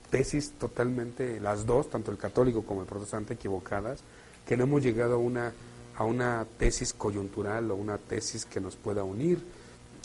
tesis 0.10 0.52
totalmente, 0.52 1.40
las 1.40 1.66
dos, 1.66 1.90
tanto 1.90 2.12
el 2.12 2.18
católico 2.18 2.64
como 2.64 2.82
el 2.82 2.88
protestante, 2.88 3.34
equivocadas, 3.34 4.02
que 4.46 4.56
no 4.56 4.64
hemos 4.64 4.84
llegado 4.84 5.16
a 5.16 5.18
una, 5.18 5.52
a 5.98 6.04
una 6.04 6.46
tesis 6.58 6.94
coyuntural 6.94 7.72
o 7.72 7.76
una 7.76 7.98
tesis 7.98 8.46
que 8.46 8.60
nos 8.60 8.76
pueda 8.76 9.04
unir. 9.04 9.40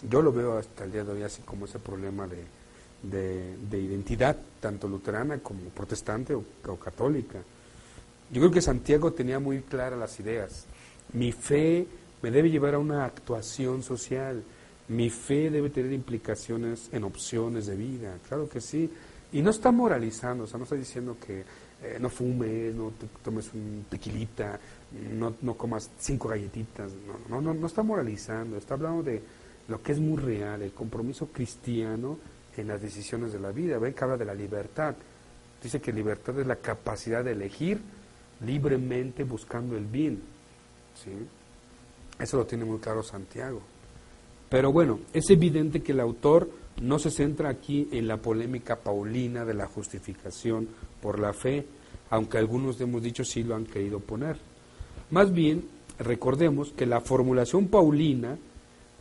Yo 0.09 0.23
lo 0.23 0.33
veo 0.33 0.59
hasta 0.59 0.85
el 0.85 0.93
día 0.93 1.05
de 1.05 1.13
hoy 1.13 1.23
así 1.23 1.43
como 1.43 1.67
ese 1.67 1.79
problema 1.79 2.27
de, 2.27 2.45
de, 3.03 3.79
identidad, 3.79 4.37
tanto 4.61 4.89
luterana 4.89 5.39
como 5.39 5.61
protestante 5.71 6.35
o, 6.35 6.45
o 6.67 6.77
católica. 6.77 7.39
Yo 8.31 8.41
creo 8.41 8.51
que 8.51 8.61
Santiago 8.61 9.13
tenía 9.13 9.39
muy 9.39 9.61
claras 9.61 9.99
las 9.99 10.19
ideas. 10.19 10.67
Mi 11.13 11.33
fe 11.33 11.87
me 12.23 12.31
debe 12.31 12.51
llevar 12.51 12.75
a 12.75 12.79
una 12.79 13.05
actuación 13.05 13.83
social. 13.83 14.43
Mi 14.89 15.11
fe 15.11 15.51
debe 15.51 15.71
tener 15.71 15.93
implicaciones 15.93 16.89
en 16.93 17.05
opciones 17.05 17.67
de 17.67 17.77
vida, 17.77 18.19
claro 18.29 18.49
que 18.49 18.61
sí. 18.61 18.91
Y 19.33 19.43
no 19.43 19.51
está 19.51 19.73
moralizando, 19.73 20.45
o 20.45 20.47
sea, 20.47 20.59
no 20.59 20.65
está 20.65 20.77
diciendo 20.77 21.17
que 21.25 21.41
eh, 21.83 21.99
no 22.01 22.09
fumes, 22.09 22.75
no 22.75 22.93
tomes 23.23 23.53
un 23.53 23.87
tequilita, 23.89 24.59
no, 25.13 25.35
no 25.43 25.55
comas 25.55 25.91
cinco 25.99 26.29
galletitas, 26.29 26.93
no, 27.29 27.41
no, 27.41 27.53
no, 27.53 27.67
está 27.67 27.83
moralizando, 27.83 28.57
está 28.57 28.75
hablando 28.75 29.03
de 29.03 29.23
lo 29.69 29.83
que 29.83 29.93
es 29.93 30.01
muy 30.01 30.17
real, 30.17 30.63
el 30.63 30.73
compromiso 30.73 31.27
cristiano 31.27 32.19
en 32.57 32.69
las 32.69 32.81
decisiones 32.81 33.33
de 33.33 33.41
la 33.41 33.51
vida. 33.51 33.79
Ven 33.79 33.93
que 33.93 34.05
habla 34.05 34.17
de 34.17 34.25
la 34.25 34.35
libertad. 34.35 34.95
Dice 35.63 35.81
que 35.81 35.93
libertad 35.93 36.39
es 36.39 36.47
la 36.47 36.57
capacidad 36.57 37.25
de 37.25 37.33
elegir 37.33 37.81
libremente 38.45 39.25
buscando 39.25 39.77
el 39.77 39.85
bien. 39.85 40.21
¿sí? 40.95 41.11
Eso 42.19 42.39
lo 42.39 42.47
tiene 42.47 42.65
muy 42.65 42.79
claro 42.79 43.03
Santiago. 43.03 43.61
Pero 44.49 44.73
bueno, 44.73 45.01
es 45.13 45.29
evidente 45.31 45.83
que 45.83 45.93
el 45.93 46.01
autor 46.01 46.49
no 46.81 46.99
se 46.99 47.11
centra 47.11 47.49
aquí 47.49 47.89
en 47.93 48.07
la 48.07 48.19
polémica 48.19 48.77
paulina 48.77 49.45
de 49.45 49.55
la 49.55 49.67
justificación 49.67 50.69
por 51.01 51.19
la 51.19 51.33
fe, 51.33 51.67
aunque 52.11 52.39
algunos 52.39 52.81
hemos 52.81 53.03
dicho 53.03 53.25
sí 53.25 53.43
lo 53.43 53.57
han 53.57 53.65
querido 53.65 53.99
poner. 54.01 54.37
Más 55.11 55.33
bien, 55.33 55.65
recordemos 55.99 56.73
que 56.73 56.87
la 56.87 57.01
formulación 57.01 57.69
paulina 57.69 58.37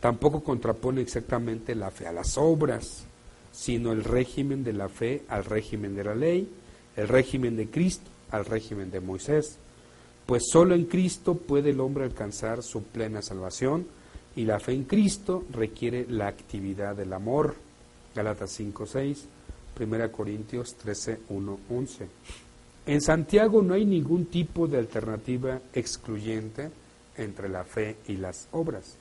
tampoco 0.00 0.42
contrapone 0.42 1.00
exactamente 1.00 1.74
la 1.74 1.90
fe 1.90 2.06
a 2.06 2.12
las 2.12 2.36
obras, 2.38 3.04
sino 3.52 3.92
el 3.92 4.04
régimen 4.04 4.64
de 4.64 4.72
la 4.72 4.88
fe 4.88 5.22
al 5.28 5.44
régimen 5.44 5.94
de 5.94 6.04
la 6.04 6.14
ley, 6.14 6.48
el 6.96 7.08
régimen 7.08 7.56
de 7.56 7.68
Cristo 7.68 8.10
al 8.30 8.44
régimen 8.44 8.90
de 8.90 9.00
Moisés 9.00 9.58
pues 10.26 10.42
solo 10.50 10.74
en 10.74 10.84
Cristo 10.86 11.34
puede 11.34 11.70
el 11.70 11.80
hombre 11.80 12.04
alcanzar 12.04 12.62
su 12.64 12.82
plena 12.82 13.22
salvación 13.22 13.86
y 14.34 14.44
la 14.44 14.58
fe 14.58 14.72
en 14.72 14.84
Cristo 14.84 15.44
requiere 15.52 16.04
la 16.08 16.26
actividad 16.26 16.96
del 16.96 17.12
amor. 17.12 17.54
Galatas 18.14 18.50
5, 18.50 18.86
6, 18.86 19.24
1 19.80 20.12
Corintios 20.12 20.74
13, 20.74 21.20
1, 21.28 21.58
11. 21.70 22.08
En 22.86 23.00
Santiago 23.00 23.62
no 23.62 23.74
hay 23.74 23.86
ningún 23.86 24.26
tipo 24.26 24.66
de 24.66 24.78
alternativa 24.78 25.60
excluyente 25.72 26.70
entre 27.16 27.48
la 27.48 27.64
fe 27.64 27.96
y 28.08 28.16
las 28.16 28.48
obras, 28.52 28.96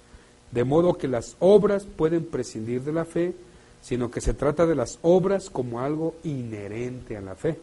de 0.52 0.64
modo 0.64 0.94
que 0.94 1.08
las 1.08 1.36
obras 1.40 1.86
pueden 1.86 2.26
prescindir 2.26 2.84
de 2.84 2.94
la 2.94 3.04
fe, 3.04 3.34
sino 3.82 4.10
que 4.10 4.22
se 4.22 4.34
trata 4.34 4.66
de 4.66 4.76
las 4.76 5.00
obras 5.02 5.50
como 5.50 5.82
algo 5.82 6.16
inherente 6.24 7.18
a 7.18 7.22
la 7.22 7.36
fe. 7.36 7.58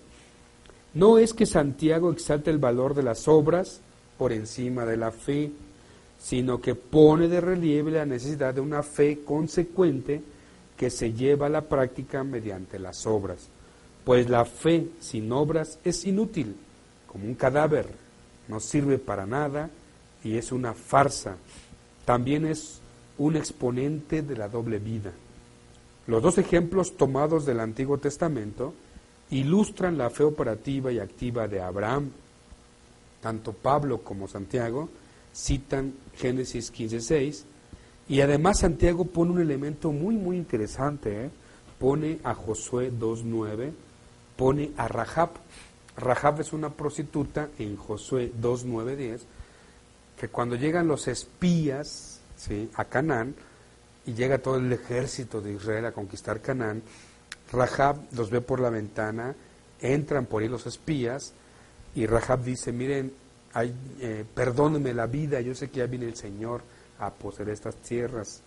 No 0.95 1.19
es 1.19 1.33
que 1.35 1.47
Santiago 1.47 2.13
exalte 2.13 2.51
el 2.51 2.59
valor 2.59 2.95
de 2.95 3.03
las 3.03 3.29
obras 3.29 3.81
por 4.19 4.33
encima 4.33 4.85
de 4.85 4.97
la 4.97 5.11
fe, 5.11 5.51
sino 6.19 6.61
que 6.61 6.75
pone 6.75 7.29
de 7.29 7.41
relieve 7.41 7.91
la 7.91 8.07
necesidad 8.07 8.55
de 8.55 8.61
una 8.61 8.83
fe 8.83 9.21
consecuente 9.25 10.23
que 10.77 10.91
se 10.91 11.13
lleva 11.13 11.47
a 11.47 11.51
la 11.51 11.63
práctica 11.63 12.23
mediante 12.25 12.79
las 12.79 13.07
obras 13.07 13.49
pues 14.05 14.29
la 14.29 14.45
fe 14.45 14.89
sin 15.01 15.31
obras 15.33 15.79
es 15.85 16.05
inútil, 16.05 16.57
como 17.07 17.25
un 17.25 17.35
cadáver, 17.35 17.87
no 18.49 18.59
sirve 18.61 18.99
para 18.99 19.27
nada 19.27 19.71
y 20.25 20.37
es 20.37 20.53
una 20.53 20.75
farsa. 20.75 21.37
También 22.05 22.47
es 22.47 22.81
un 23.19 23.37
exponente 23.37 24.23
de 24.23 24.37
la 24.37 24.49
doble 24.49 24.79
vida. 24.79 25.13
Los 26.07 26.23
dos 26.23 26.39
ejemplos 26.39 26.97
tomados 26.97 27.47
del 27.47 27.61
Antiguo 27.61 27.99
Testamento 27.99 28.75
ilustran 29.33 29.99
la 29.99 30.09
fe 30.11 30.23
operativa 30.23 30.91
y 30.93 30.99
activa 30.99 31.49
de 31.49 31.61
Abraham. 31.61 32.11
Tanto 33.21 33.53
Pablo 33.53 34.03
como 34.03 34.29
Santiago 34.29 34.89
citan 35.35 35.95
Génesis 36.15 36.73
15.6 36.73 37.43
y 38.09 38.21
además 38.21 38.61
Santiago 38.61 39.05
pone 39.05 39.33
un 39.33 39.41
elemento 39.41 39.93
muy 39.93 40.15
muy 40.15 40.37
interesante, 40.37 41.27
¿eh? 41.27 41.31
pone 41.79 42.19
a 42.25 42.35
Josué 42.35 42.93
2.9 42.93 43.73
pone 44.37 44.73
a 44.77 44.89
Rahab. 44.89 45.31
Rahab 45.97 46.41
es 46.41 46.53
una 46.53 46.71
prostituta 46.71 47.51
en 47.59 47.77
Josué 47.77 48.33
2, 48.35 48.65
9, 48.65 48.97
10, 48.97 49.23
que 50.19 50.29
cuando 50.29 50.57
llegan 50.57 50.89
los 50.89 51.07
espías 51.09 52.21
a 52.75 52.85
Canaán 52.87 53.35
y 54.05 54.15
llega 54.15 54.39
todo 54.39 54.57
el 54.57 54.73
ejército 54.73 55.41
de 55.41 55.53
Israel 55.53 55.87
a 55.87 55.93
conquistar 55.93 56.41
Canaán, 56.41 56.83
Rahab 57.53 57.97
los 58.13 58.31
ve 58.31 58.41
por 58.41 58.61
la 58.61 58.71
ventana, 58.71 59.35
entran 59.81 60.27
por 60.27 60.43
ahí 60.43 60.49
los 60.49 60.67
espías 60.67 61.35
y 61.95 62.07
Rahab 62.07 62.43
dice, 62.43 62.73
miren, 62.73 63.13
ay, 63.53 63.75
eh, 64.01 64.25
perdónenme 64.35 64.95
la 64.95 65.07
vida, 65.07 65.41
yo 65.41 65.55
sé 65.55 65.71
que 65.71 65.79
ya 65.79 65.87
viene 65.87 66.07
el 66.07 66.17
Señor 66.17 66.63
a 66.99 67.11
poseer 67.11 67.51
estas 67.51 67.77
tierras. 67.77 68.43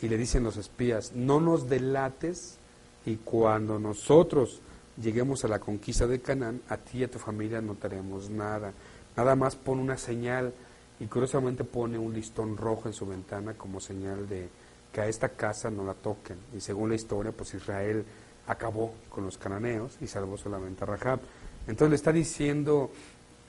Y 0.00 0.08
le 0.08 0.16
dicen 0.16 0.44
los 0.44 0.56
espías, 0.56 1.12
no 1.14 1.40
nos 1.40 1.68
delates 1.68 2.56
y 3.04 3.16
cuando 3.16 3.78
nosotros 3.78 4.60
lleguemos 5.00 5.44
a 5.44 5.48
la 5.48 5.58
conquista 5.58 6.06
de 6.06 6.20
Canaán, 6.20 6.62
a 6.68 6.76
ti 6.76 6.98
y 6.98 7.04
a 7.04 7.10
tu 7.10 7.18
familia 7.18 7.60
no 7.60 7.76
haremos 7.82 8.30
nada. 8.30 8.72
Nada 9.16 9.34
más 9.34 9.56
pone 9.56 9.82
una 9.82 9.96
señal 9.96 10.52
y 11.00 11.06
curiosamente 11.06 11.64
pone 11.64 11.98
un 11.98 12.14
listón 12.14 12.56
rojo 12.56 12.88
en 12.88 12.94
su 12.94 13.06
ventana 13.06 13.54
como 13.54 13.80
señal 13.80 14.28
de 14.28 14.48
que 14.92 15.00
a 15.00 15.08
esta 15.08 15.30
casa 15.30 15.70
no 15.70 15.84
la 15.84 15.94
toquen. 15.94 16.38
Y 16.56 16.60
según 16.60 16.90
la 16.90 16.94
historia, 16.94 17.32
pues 17.32 17.54
Israel 17.54 18.04
acabó 18.48 18.94
con 19.10 19.24
los 19.24 19.38
cananeos 19.38 19.96
y 20.00 20.06
salvó 20.06 20.36
solamente 20.36 20.82
a 20.82 20.86
Rahab. 20.86 21.20
Entonces 21.68 21.90
le 21.90 21.96
está 21.96 22.12
diciendo, 22.12 22.90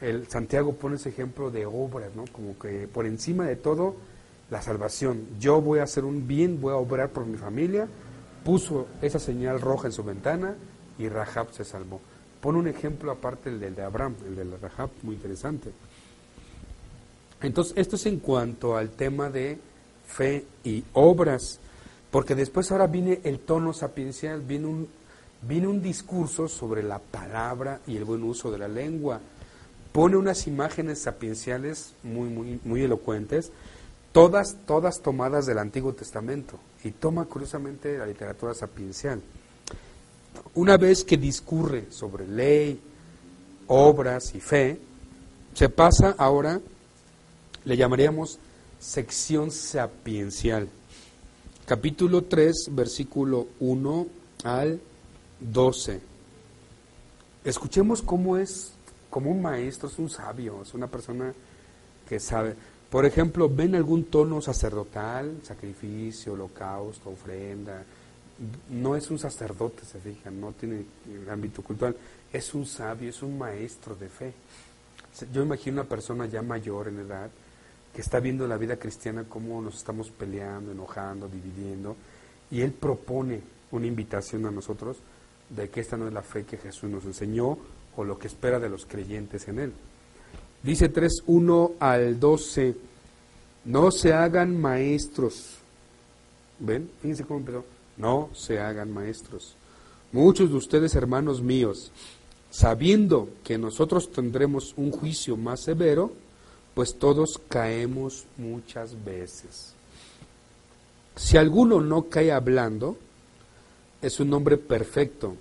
el 0.01 0.27
Santiago 0.27 0.73
pone 0.73 0.97
ese 0.97 1.09
ejemplo 1.09 1.49
de 1.49 1.65
obras, 1.65 2.13
¿no? 2.15 2.25
Como 2.31 2.59
que 2.59 2.87
por 2.87 3.05
encima 3.05 3.47
de 3.47 3.55
todo, 3.55 3.95
la 4.51 4.61
salvación. 4.61 5.25
Yo 5.39 5.61
voy 5.61 5.79
a 5.79 5.83
hacer 5.83 6.03
un 6.03 6.27
bien, 6.27 6.59
voy 6.59 6.73
a 6.73 6.77
obrar 6.77 7.09
por 7.09 7.25
mi 7.25 7.37
familia. 7.37 7.87
Puso 8.43 8.87
esa 9.01 9.19
señal 9.19 9.61
roja 9.61 9.87
en 9.87 9.93
su 9.93 10.03
ventana 10.03 10.55
y 10.97 11.07
Rahab 11.07 11.51
se 11.53 11.63
salvó. 11.63 12.01
Pone 12.41 12.57
un 12.57 12.67
ejemplo 12.67 13.11
aparte 13.11 13.49
el 13.49 13.59
del 13.59 13.75
de 13.75 13.83
Abraham, 13.83 14.15
el 14.25 14.35
de 14.35 14.57
Rahab, 14.57 14.89
muy 15.03 15.15
interesante. 15.15 15.71
Entonces, 17.41 17.73
esto 17.77 17.95
es 17.95 18.05
en 18.05 18.19
cuanto 18.19 18.75
al 18.75 18.89
tema 18.91 19.29
de 19.29 19.59
fe 20.05 20.45
y 20.63 20.83
obras, 20.93 21.59
porque 22.11 22.35
después 22.35 22.71
ahora 22.71 22.87
viene 22.87 23.21
el 23.23 23.39
tono 23.39 23.73
sapiencial, 23.73 24.41
viene 24.41 24.67
un, 24.67 24.87
viene 25.41 25.67
un 25.67 25.81
discurso 25.81 26.47
sobre 26.47 26.83
la 26.83 26.99
palabra 26.99 27.81
y 27.87 27.97
el 27.97 28.05
buen 28.05 28.23
uso 28.23 28.51
de 28.51 28.57
la 28.57 28.67
lengua. 28.67 29.19
Pone 29.91 30.17
unas 30.17 30.47
imágenes 30.47 31.01
sapienciales 31.01 31.93
muy, 32.03 32.29
muy, 32.29 32.59
muy 32.63 32.83
elocuentes, 32.83 33.51
todas, 34.11 34.57
todas 34.65 35.01
tomadas 35.01 35.45
del 35.45 35.59
Antiguo 35.59 35.93
Testamento, 35.93 36.59
y 36.83 36.91
toma 36.91 37.25
curiosamente 37.25 37.97
la 37.97 38.05
literatura 38.05 38.53
sapiencial 38.53 39.21
una 40.55 40.77
vez 40.77 41.03
que 41.03 41.17
discurre 41.17 41.85
sobre 41.91 42.27
ley, 42.27 42.79
obras 43.67 44.33
y 44.35 44.39
fe, 44.39 44.79
se 45.53 45.69
pasa 45.69 46.15
ahora, 46.17 46.59
le 47.65 47.77
llamaríamos 47.77 48.39
sección 48.79 49.51
sapiencial. 49.51 50.69
Capítulo 51.69 52.23
3, 52.23 52.69
versículo 52.71 53.49
1 53.59 54.07
al 54.43 54.81
12. 55.39 56.01
Escuchemos 57.43 58.01
cómo 58.01 58.37
es, 58.37 58.71
como 59.11 59.29
un 59.29 59.39
maestro, 59.39 59.87
es 59.87 59.99
un 59.99 60.09
sabio, 60.09 60.63
es 60.63 60.73
una 60.73 60.87
persona 60.87 61.31
que 62.07 62.19
sabe. 62.19 62.55
Por 62.89 63.05
ejemplo, 63.05 63.47
¿ven 63.47 63.75
algún 63.75 64.05
tono 64.05 64.41
sacerdotal, 64.41 65.41
sacrificio, 65.43 66.33
holocausto, 66.33 67.11
ofrenda? 67.11 67.83
no 68.71 68.95
es 68.95 69.11
un 69.11 69.19
sacerdote, 69.19 69.85
se 69.85 69.99
fijan, 69.99 70.41
no 70.41 70.53
tiene 70.53 70.85
ámbito 71.29 71.61
cultural, 71.61 71.95
es 72.33 72.51
un 72.55 72.65
sabio, 72.65 73.11
es 73.11 73.21
un 73.21 73.37
maestro 73.37 73.95
de 73.95 74.09
fe. 74.09 74.33
Yo 75.31 75.43
imagino 75.43 75.81
una 75.81 75.87
persona 75.87 76.25
ya 76.25 76.41
mayor 76.41 76.87
en 76.87 77.01
edad 77.01 77.29
que 77.93 78.01
está 78.01 78.19
viendo 78.19 78.47
la 78.47 78.57
vida 78.57 78.77
cristiana 78.77 79.23
como 79.23 79.61
nos 79.61 79.77
estamos 79.77 80.09
peleando, 80.09 80.71
enojando, 80.71 81.27
dividiendo, 81.27 81.95
y 82.51 82.61
él 82.61 82.71
propone 82.71 83.41
una 83.71 83.87
invitación 83.87 84.45
a 84.45 84.51
nosotros 84.51 84.97
de 85.49 85.69
que 85.69 85.81
esta 85.81 85.97
no 85.97 86.07
es 86.07 86.13
la 86.13 86.21
fe 86.21 86.43
que 86.43 86.57
Jesús 86.57 86.89
nos 86.89 87.05
enseñó 87.05 87.57
o 87.95 88.03
lo 88.03 88.17
que 88.17 88.27
espera 88.27 88.59
de 88.59 88.69
los 88.69 88.85
creyentes 88.85 89.47
en 89.47 89.59
él. 89.59 89.73
Dice 90.63 90.91
3.1 90.91 91.73
al 91.79 92.19
12, 92.19 92.75
no 93.65 93.91
se 93.91 94.13
hagan 94.13 94.59
maestros. 94.59 95.57
¿Ven? 96.59 96.89
Fíjense 97.01 97.23
cómo 97.23 97.39
empezó 97.39 97.63
no 97.99 98.29
se 98.33 98.59
hagan 98.59 98.91
maestros. 98.91 99.55
Muchos 100.11 100.49
de 100.49 100.55
ustedes, 100.55 100.95
hermanos 100.95 101.43
míos, 101.43 101.91
sabiendo 102.49 103.29
que 103.43 103.59
nosotros 103.59 104.11
tendremos 104.11 104.73
un 104.75 104.89
juicio 104.89 105.37
más 105.37 105.61
severo, 105.61 106.13
pues 106.73 106.97
todos 106.97 107.39
caemos 107.49 108.25
muchas 108.37 109.03
veces. 109.03 109.73
Si 111.15 111.37
alguno 111.37 111.81
no 111.81 112.09
cae 112.09 112.31
hablando, 112.31 112.97
es 114.01 114.19
un 114.19 114.33
hombre 114.33 114.57
perfecto, 114.57 115.35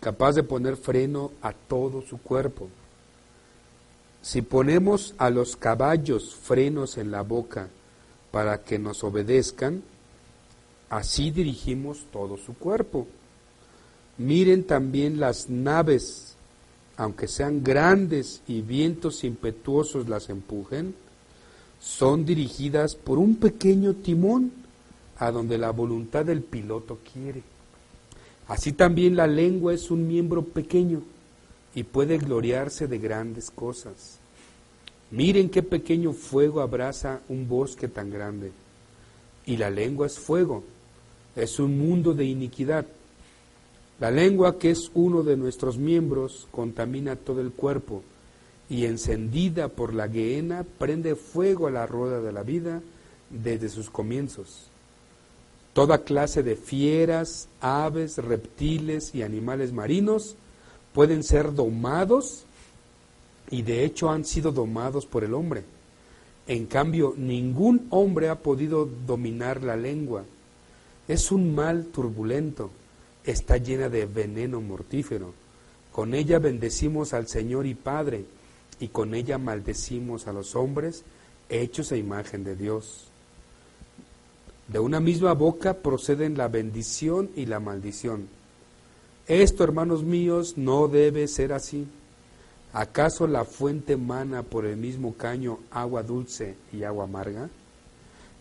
capaz 0.00 0.32
de 0.32 0.42
poner 0.42 0.76
freno 0.76 1.32
a 1.42 1.52
todo 1.52 2.02
su 2.02 2.18
cuerpo. 2.18 2.68
Si 4.22 4.40
ponemos 4.40 5.14
a 5.18 5.30
los 5.30 5.56
caballos 5.56 6.34
frenos 6.34 6.96
en 6.96 7.10
la 7.10 7.22
boca 7.22 7.68
para 8.30 8.62
que 8.62 8.78
nos 8.78 9.04
obedezcan, 9.04 9.82
Así 10.92 11.30
dirigimos 11.30 12.04
todo 12.12 12.36
su 12.36 12.52
cuerpo. 12.52 13.06
Miren 14.18 14.64
también 14.64 15.20
las 15.20 15.48
naves, 15.48 16.31
aunque 16.96 17.28
sean 17.28 17.62
grandes 17.62 18.42
y 18.46 18.62
vientos 18.62 19.24
impetuosos 19.24 20.08
las 20.08 20.28
empujen, 20.28 20.94
son 21.80 22.24
dirigidas 22.24 22.94
por 22.94 23.18
un 23.18 23.36
pequeño 23.36 23.94
timón 23.94 24.52
a 25.18 25.30
donde 25.30 25.58
la 25.58 25.70
voluntad 25.70 26.24
del 26.24 26.42
piloto 26.42 26.98
quiere. 27.12 27.42
Así 28.48 28.72
también 28.72 29.16
la 29.16 29.26
lengua 29.26 29.72
es 29.72 29.90
un 29.90 30.06
miembro 30.06 30.42
pequeño 30.42 31.02
y 31.74 31.84
puede 31.84 32.18
gloriarse 32.18 32.86
de 32.86 32.98
grandes 32.98 33.50
cosas. 33.50 34.18
Miren 35.10 35.50
qué 35.50 35.62
pequeño 35.62 36.12
fuego 36.12 36.60
abraza 36.60 37.20
un 37.28 37.48
bosque 37.48 37.88
tan 37.88 38.10
grande. 38.10 38.52
Y 39.44 39.56
la 39.56 39.70
lengua 39.70 40.06
es 40.06 40.18
fuego, 40.18 40.64
es 41.36 41.58
un 41.58 41.78
mundo 41.78 42.14
de 42.14 42.24
iniquidad. 42.24 42.86
La 44.02 44.10
lengua, 44.10 44.58
que 44.58 44.72
es 44.72 44.90
uno 44.94 45.22
de 45.22 45.36
nuestros 45.36 45.78
miembros, 45.78 46.48
contamina 46.50 47.14
todo 47.14 47.40
el 47.40 47.52
cuerpo 47.52 48.02
y 48.68 48.86
encendida 48.86 49.68
por 49.68 49.94
la 49.94 50.08
gehenna 50.08 50.66
prende 50.76 51.14
fuego 51.14 51.68
a 51.68 51.70
la 51.70 51.86
rueda 51.86 52.20
de 52.20 52.32
la 52.32 52.42
vida 52.42 52.82
desde 53.30 53.68
sus 53.68 53.90
comienzos. 53.90 54.66
Toda 55.72 56.02
clase 56.02 56.42
de 56.42 56.56
fieras, 56.56 57.46
aves, 57.60 58.18
reptiles 58.18 59.14
y 59.14 59.22
animales 59.22 59.72
marinos 59.72 60.34
pueden 60.92 61.22
ser 61.22 61.54
domados 61.54 62.42
y 63.52 63.62
de 63.62 63.84
hecho 63.84 64.10
han 64.10 64.24
sido 64.24 64.50
domados 64.50 65.06
por 65.06 65.22
el 65.22 65.32
hombre. 65.32 65.62
En 66.48 66.66
cambio, 66.66 67.14
ningún 67.16 67.86
hombre 67.90 68.30
ha 68.30 68.40
podido 68.40 68.84
dominar 69.06 69.62
la 69.62 69.76
lengua. 69.76 70.24
Es 71.06 71.30
un 71.30 71.54
mal 71.54 71.84
turbulento, 71.84 72.72
está 73.24 73.56
llena 73.56 73.88
de 73.88 74.06
veneno 74.06 74.60
mortífero. 74.60 75.34
Con 75.92 76.14
ella 76.14 76.38
bendecimos 76.38 77.12
al 77.12 77.28
Señor 77.28 77.66
y 77.66 77.74
Padre, 77.74 78.24
y 78.80 78.88
con 78.88 79.14
ella 79.14 79.38
maldecimos 79.38 80.26
a 80.26 80.32
los 80.32 80.56
hombres 80.56 81.04
hechos 81.48 81.92
a 81.92 81.96
imagen 81.96 82.44
de 82.44 82.56
Dios. 82.56 83.08
De 84.68 84.78
una 84.78 85.00
misma 85.00 85.34
boca 85.34 85.74
proceden 85.74 86.36
la 86.36 86.48
bendición 86.48 87.30
y 87.36 87.46
la 87.46 87.60
maldición. 87.60 88.28
Esto, 89.28 89.64
hermanos 89.64 90.02
míos, 90.02 90.54
no 90.56 90.88
debe 90.88 91.28
ser 91.28 91.52
así. 91.52 91.86
¿Acaso 92.72 93.26
la 93.26 93.44
fuente 93.44 93.96
mana 93.96 94.42
por 94.42 94.64
el 94.64 94.78
mismo 94.78 95.14
caño 95.14 95.58
agua 95.70 96.02
dulce 96.02 96.56
y 96.72 96.84
agua 96.84 97.04
amarga? 97.04 97.50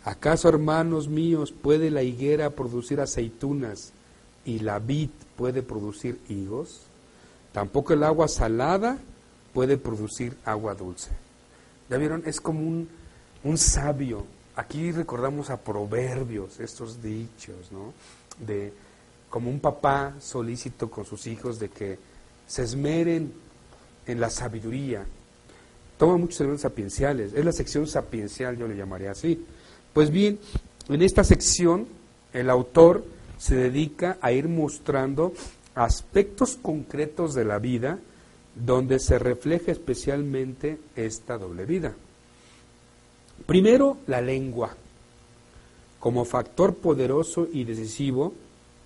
¿Acaso, 0.05 0.47
hermanos 0.47 1.09
míos, 1.09 1.51
puede 1.51 1.91
la 1.91 2.01
higuera 2.01 2.49
producir 2.51 3.01
aceitunas 3.01 3.91
y 4.45 4.60
la 4.60 4.80
vid 4.80 5.10
puede 5.36 5.62
producir 5.62 6.19
higos? 6.30 6.82
Tampoco 7.51 7.93
el 7.93 8.04
agua 8.04 8.27
salada 8.27 8.97
puede 9.54 9.77
producir 9.77 10.38
agua 10.45 10.75
dulce. 10.75 11.12
¿Ya 11.89 11.97
vieron? 11.97 12.23
Es 12.25 12.39
como 12.39 12.62
un, 12.62 12.88
un 13.43 13.58
sabio. 13.58 14.25
Aquí 14.56 14.91
recordamos 14.91 15.49
a 15.49 15.58
proverbios, 15.58 16.60
estos 16.60 17.01
dichos, 17.01 17.71
¿no? 17.71 17.93
De 18.45 18.73
como 19.30 19.49
un 19.49 19.60
papá 19.60 20.13
solícito 20.19 20.89
con 20.91 21.06
sus 21.06 21.25
hijos 21.27 21.58
de 21.60 21.69
que 21.69 21.97
se 22.47 22.63
esmeren 22.63 23.34
en 24.06 24.19
la 24.19 24.30
sabiduría. 24.30 25.06
Toma 25.97 26.17
muchos 26.17 26.41
elementos 26.41 26.63
sapienciales. 26.63 27.34
Es 27.34 27.45
la 27.45 27.54
sección 27.54 27.88
sapiencial, 27.88 28.58
yo 28.58 28.67
le 28.67 28.75
llamaría 28.75 29.12
así. 29.12 29.45
Pues 29.93 30.10
bien, 30.10 30.39
en 30.89 31.01
esta 31.01 31.23
sección 31.23 31.88
el 32.34 32.49
autor 32.49 33.04
se 33.41 33.56
dedica 33.56 34.19
a 34.21 34.32
ir 34.32 34.47
mostrando 34.47 35.34
aspectos 35.73 36.60
concretos 36.62 37.34
de 37.34 37.43
la 37.43 37.58
vida 37.58 37.97
donde 38.54 38.99
se 38.99 39.17
refleja 39.17 39.71
especialmente 39.71 40.77
esta 40.95 41.39
doble 41.39 41.65
vida. 41.65 41.95
Primero, 43.47 43.97
la 44.06 44.21
lengua, 44.21 44.75
como 45.99 46.23
factor 46.23 46.75
poderoso 46.75 47.47
y 47.51 47.63
decisivo 47.63 48.36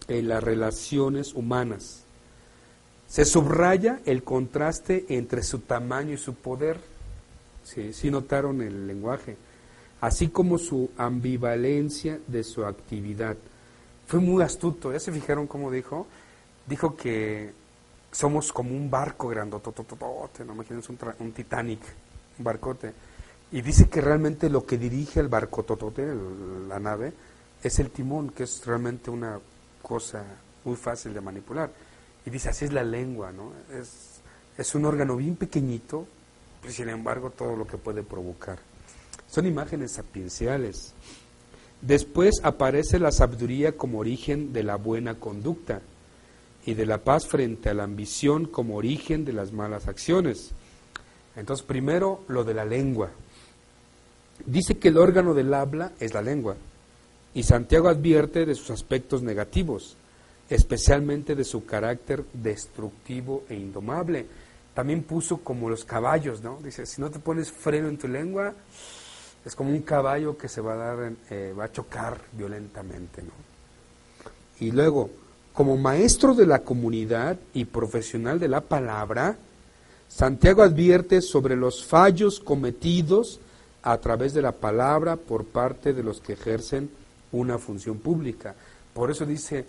en 0.07 0.29
las 0.29 0.41
relaciones 0.41 1.33
humanas. 1.33 2.05
Se 3.09 3.25
subraya 3.25 3.99
el 4.05 4.23
contraste 4.23 5.05
entre 5.09 5.43
su 5.43 5.59
tamaño 5.59 6.13
y 6.13 6.17
su 6.17 6.33
poder. 6.33 6.79
Sí, 7.65 8.09
notaron 8.09 8.61
el 8.61 8.87
lenguaje. 8.87 9.35
Así 9.99 10.29
como 10.29 10.57
su 10.57 10.91
ambivalencia 10.95 12.21
de 12.25 12.45
su 12.45 12.63
actividad. 12.63 13.35
Fue 14.07 14.19
muy 14.19 14.43
astuto. 14.43 14.91
¿Ya 14.91 14.99
se 14.99 15.11
fijaron 15.11 15.47
cómo 15.47 15.71
dijo? 15.71 16.07
Dijo 16.67 16.95
que 16.95 17.51
somos 18.11 18.51
como 18.51 18.71
un 18.71 18.89
barco 18.89 19.27
grandotototote, 19.27 20.45
¿no? 20.45 20.53
Imagínense 20.53 20.91
un, 20.91 20.99
un 21.19 21.31
Titanic, 21.31 21.81
un 22.37 22.43
barcote. 22.45 22.93
Y 23.51 23.61
dice 23.61 23.89
que 23.89 24.01
realmente 24.01 24.49
lo 24.49 24.65
que 24.65 24.77
dirige 24.77 25.19
el 25.19 25.27
barco 25.27 25.63
totote, 25.63 26.05
la 26.67 26.79
nave, 26.79 27.13
es 27.61 27.79
el 27.79 27.89
timón, 27.91 28.29
que 28.29 28.43
es 28.43 28.65
realmente 28.65 29.09
una 29.09 29.39
cosa 29.81 30.23
muy 30.63 30.75
fácil 30.75 31.13
de 31.13 31.21
manipular. 31.21 31.71
Y 32.25 32.29
dice, 32.29 32.49
así 32.49 32.65
es 32.65 32.73
la 32.73 32.83
lengua, 32.83 33.31
¿no? 33.31 33.51
Es, 33.71 34.21
es 34.57 34.75
un 34.75 34.85
órgano 34.85 35.15
bien 35.15 35.35
pequeñito, 35.35 36.07
pero 36.61 36.73
sin 36.73 36.89
embargo 36.89 37.29
todo 37.29 37.55
lo 37.55 37.67
que 37.67 37.77
puede 37.77 38.01
provocar. 38.01 38.59
Son 39.27 39.45
imágenes 39.45 39.91
sapienciales. 39.91 40.93
Después 41.81 42.35
aparece 42.43 42.99
la 42.99 43.11
sabiduría 43.11 43.73
como 43.73 43.99
origen 43.99 44.53
de 44.53 44.63
la 44.63 44.75
buena 44.75 45.15
conducta 45.15 45.81
y 46.65 46.73
de 46.73 46.85
la 46.85 47.03
paz 47.03 47.27
frente 47.27 47.69
a 47.69 47.73
la 47.73 47.83
ambición 47.83 48.45
como 48.45 48.75
origen 48.75 49.23
de 49.23 49.33
las 49.33 49.51
malas 49.51 49.87
acciones. 49.87 50.51
Entonces, 51.35 51.65
primero 51.65 52.23
lo 52.27 52.43
de 52.43 52.53
la 52.53 52.65
lengua. 52.65 53.11
Dice 54.45 54.77
que 54.77 54.87
el 54.87 54.97
órgano 54.97 55.33
del 55.33 55.53
habla 55.53 55.91
es 55.99 56.13
la 56.13 56.21
lengua. 56.21 56.55
Y 57.33 57.43
Santiago 57.43 57.89
advierte 57.89 58.45
de 58.45 58.55
sus 58.55 58.71
aspectos 58.71 59.21
negativos, 59.21 59.95
especialmente 60.49 61.35
de 61.35 61.43
su 61.43 61.65
carácter 61.65 62.23
destructivo 62.33 63.43
e 63.49 63.55
indomable. 63.55 64.25
También 64.73 65.03
puso 65.03 65.37
como 65.37 65.69
los 65.69 65.85
caballos, 65.85 66.41
¿no? 66.41 66.59
Dice, 66.63 66.85
si 66.85 67.01
no 67.01 67.11
te 67.11 67.19
pones 67.19 67.51
freno 67.51 67.89
en 67.89 67.97
tu 67.97 68.07
lengua, 68.07 68.53
es 69.45 69.55
como 69.55 69.69
un 69.69 69.81
caballo 69.81 70.37
que 70.37 70.49
se 70.49 70.59
va 70.59 70.73
a 70.73 70.75
dar, 70.75 71.13
eh, 71.29 71.53
va 71.57 71.65
a 71.65 71.71
chocar 71.71 72.19
violentamente, 72.33 73.21
¿no? 73.21 73.31
Y 74.59 74.71
luego, 74.71 75.09
como 75.53 75.77
maestro 75.77 76.33
de 76.33 76.47
la 76.47 76.59
comunidad 76.59 77.37
y 77.53 77.65
profesional 77.65 78.39
de 78.39 78.47
la 78.47 78.61
palabra, 78.61 79.37
Santiago 80.07 80.63
advierte 80.63 81.21
sobre 81.21 81.55
los 81.55 81.85
fallos 81.85 82.39
cometidos 82.39 83.39
a 83.83 83.97
través 83.99 84.33
de 84.33 84.41
la 84.41 84.51
palabra 84.51 85.15
por 85.15 85.45
parte 85.45 85.93
de 85.93 86.03
los 86.03 86.21
que 86.21 86.33
ejercen 86.33 86.89
una 87.31 87.59
función 87.59 87.99
pública. 87.99 88.55
Por 88.93 89.11
eso 89.11 89.25
dice, 89.25 89.65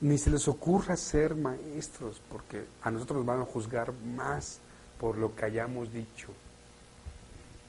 ni 0.00 0.18
se 0.18 0.30
les 0.30 0.46
ocurra 0.46 0.96
ser 0.96 1.34
maestros, 1.34 2.20
porque 2.30 2.64
a 2.82 2.90
nosotros 2.90 3.18
nos 3.18 3.26
van 3.26 3.40
a 3.40 3.44
juzgar 3.44 3.92
más 4.14 4.58
por 5.00 5.16
lo 5.16 5.34
que 5.34 5.46
hayamos 5.46 5.92
dicho. 5.92 6.28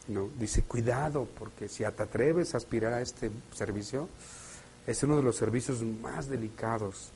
¿No? 0.07 0.29
Dice, 0.37 0.63
cuidado, 0.63 1.27
porque 1.39 1.69
si 1.69 1.83
te 1.83 2.03
atreves 2.03 2.53
a 2.53 2.57
aspirar 2.57 2.93
a 2.93 3.01
este 3.01 3.31
servicio, 3.53 4.09
es 4.85 5.01
uno 5.03 5.17
de 5.17 5.23
los 5.23 5.37
servicios 5.37 5.81
más 5.81 6.27
delicados, 6.27 7.09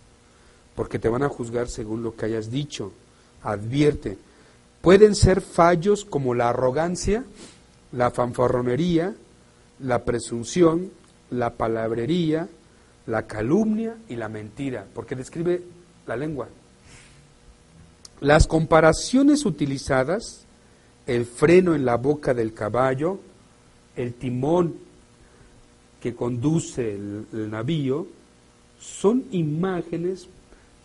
porque 0.75 0.99
te 0.99 1.09
van 1.09 1.23
a 1.23 1.29
juzgar 1.29 1.67
según 1.67 2.01
lo 2.01 2.15
que 2.15 2.25
hayas 2.25 2.49
dicho. 2.49 2.93
Advierte, 3.43 4.17
pueden 4.81 5.15
ser 5.15 5.41
fallos 5.41 6.05
como 6.05 6.33
la 6.33 6.49
arrogancia, 6.49 7.25
la 7.91 8.11
fanfarronería, 8.11 9.15
la 9.79 10.05
presunción, 10.05 10.91
la 11.29 11.55
palabrería, 11.55 12.47
la 13.05 13.27
calumnia 13.27 13.97
y 14.07 14.15
la 14.15 14.29
mentira, 14.29 14.85
porque 14.93 15.15
describe 15.15 15.61
la 16.05 16.15
lengua. 16.15 16.47
Las 18.19 18.47
comparaciones 18.47 19.45
utilizadas, 19.45 20.46
el 21.07 21.25
freno 21.25 21.73
en 21.73 21.85
la 21.85 21.95
boca 21.95 22.33
del 22.33 22.53
caballo, 22.53 23.17
el 23.95 24.13
timón 24.13 24.75
que 26.01 26.13
conduce 26.13 26.93
el, 26.93 27.49
navío, 27.49 28.05
son 28.79 29.25
imágenes 29.31 30.27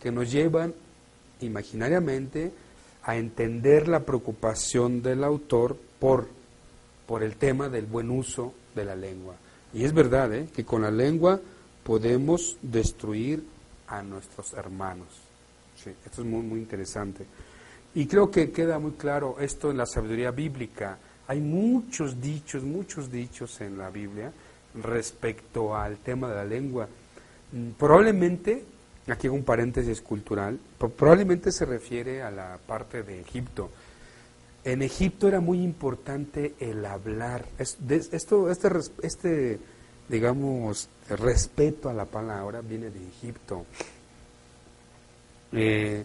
que 0.01 0.11
nos 0.11 0.31
llevan 0.31 0.73
imaginariamente 1.41 2.51
a 3.03 3.17
entender 3.17 3.89
la 3.89 3.99
preocupación 3.99 5.03
del 5.03 5.23
autor 5.23 5.77
por, 5.99 6.27
por 7.05 7.21
el 7.21 7.35
tema 7.35 7.67
del 7.67 7.85
buen 7.85 8.09
uso 8.09 8.53
de 8.73 8.85
la 8.85 8.95
lengua. 8.95 9.35
Y 9.73 9.83
es 9.83 9.93
verdad 9.93 10.33
¿eh? 10.33 10.47
que 10.55 10.63
con 10.63 10.83
la 10.83 10.91
lengua 10.91 11.39
podemos 11.83 12.57
destruir 12.61 13.43
a 13.87 14.01
nuestros 14.01 14.53
hermanos. 14.53 15.07
esto 16.05 16.21
es 16.21 16.27
muy, 16.27 16.41
muy 16.41 16.59
interesante. 16.59 17.25
Y 17.95 18.07
creo 18.07 18.31
que 18.31 18.51
queda 18.51 18.79
muy 18.79 18.93
claro 18.93 19.37
esto 19.39 19.69
en 19.69 19.77
la 19.77 19.85
sabiduría 19.85 20.31
bíblica. 20.31 20.97
Hay 21.27 21.39
muchos 21.39 22.19
dichos, 22.19 22.63
muchos 22.63 23.11
dichos 23.11 23.61
en 23.61 23.77
la 23.77 23.89
Biblia 23.89 24.31
respecto 24.81 25.75
al 25.75 25.97
tema 25.97 26.29
de 26.29 26.35
la 26.35 26.45
lengua. 26.45 26.87
Mm, 27.51 27.69
probablemente, 27.77 28.63
aquí 29.07 29.27
hago 29.27 29.35
un 29.35 29.43
paréntesis 29.43 30.01
cultural, 30.01 30.57
probablemente 30.77 31.51
se 31.51 31.65
refiere 31.65 32.23
a 32.23 32.31
la 32.31 32.57
parte 32.65 33.03
de 33.03 33.21
Egipto. 33.21 33.69
En 34.63 34.81
Egipto 34.81 35.27
era 35.27 35.39
muy 35.39 35.61
importante 35.61 36.55
el 36.59 36.85
hablar. 36.85 37.45
esto, 37.59 38.49
este, 38.49 38.69
este, 39.03 39.59
digamos, 40.09 40.89
respeto 41.09 41.89
a 41.89 41.93
la 41.93 42.05
palabra 42.05 42.61
viene 42.61 42.89
de 42.89 43.07
Egipto. 43.07 43.65
Eh, 45.51 46.03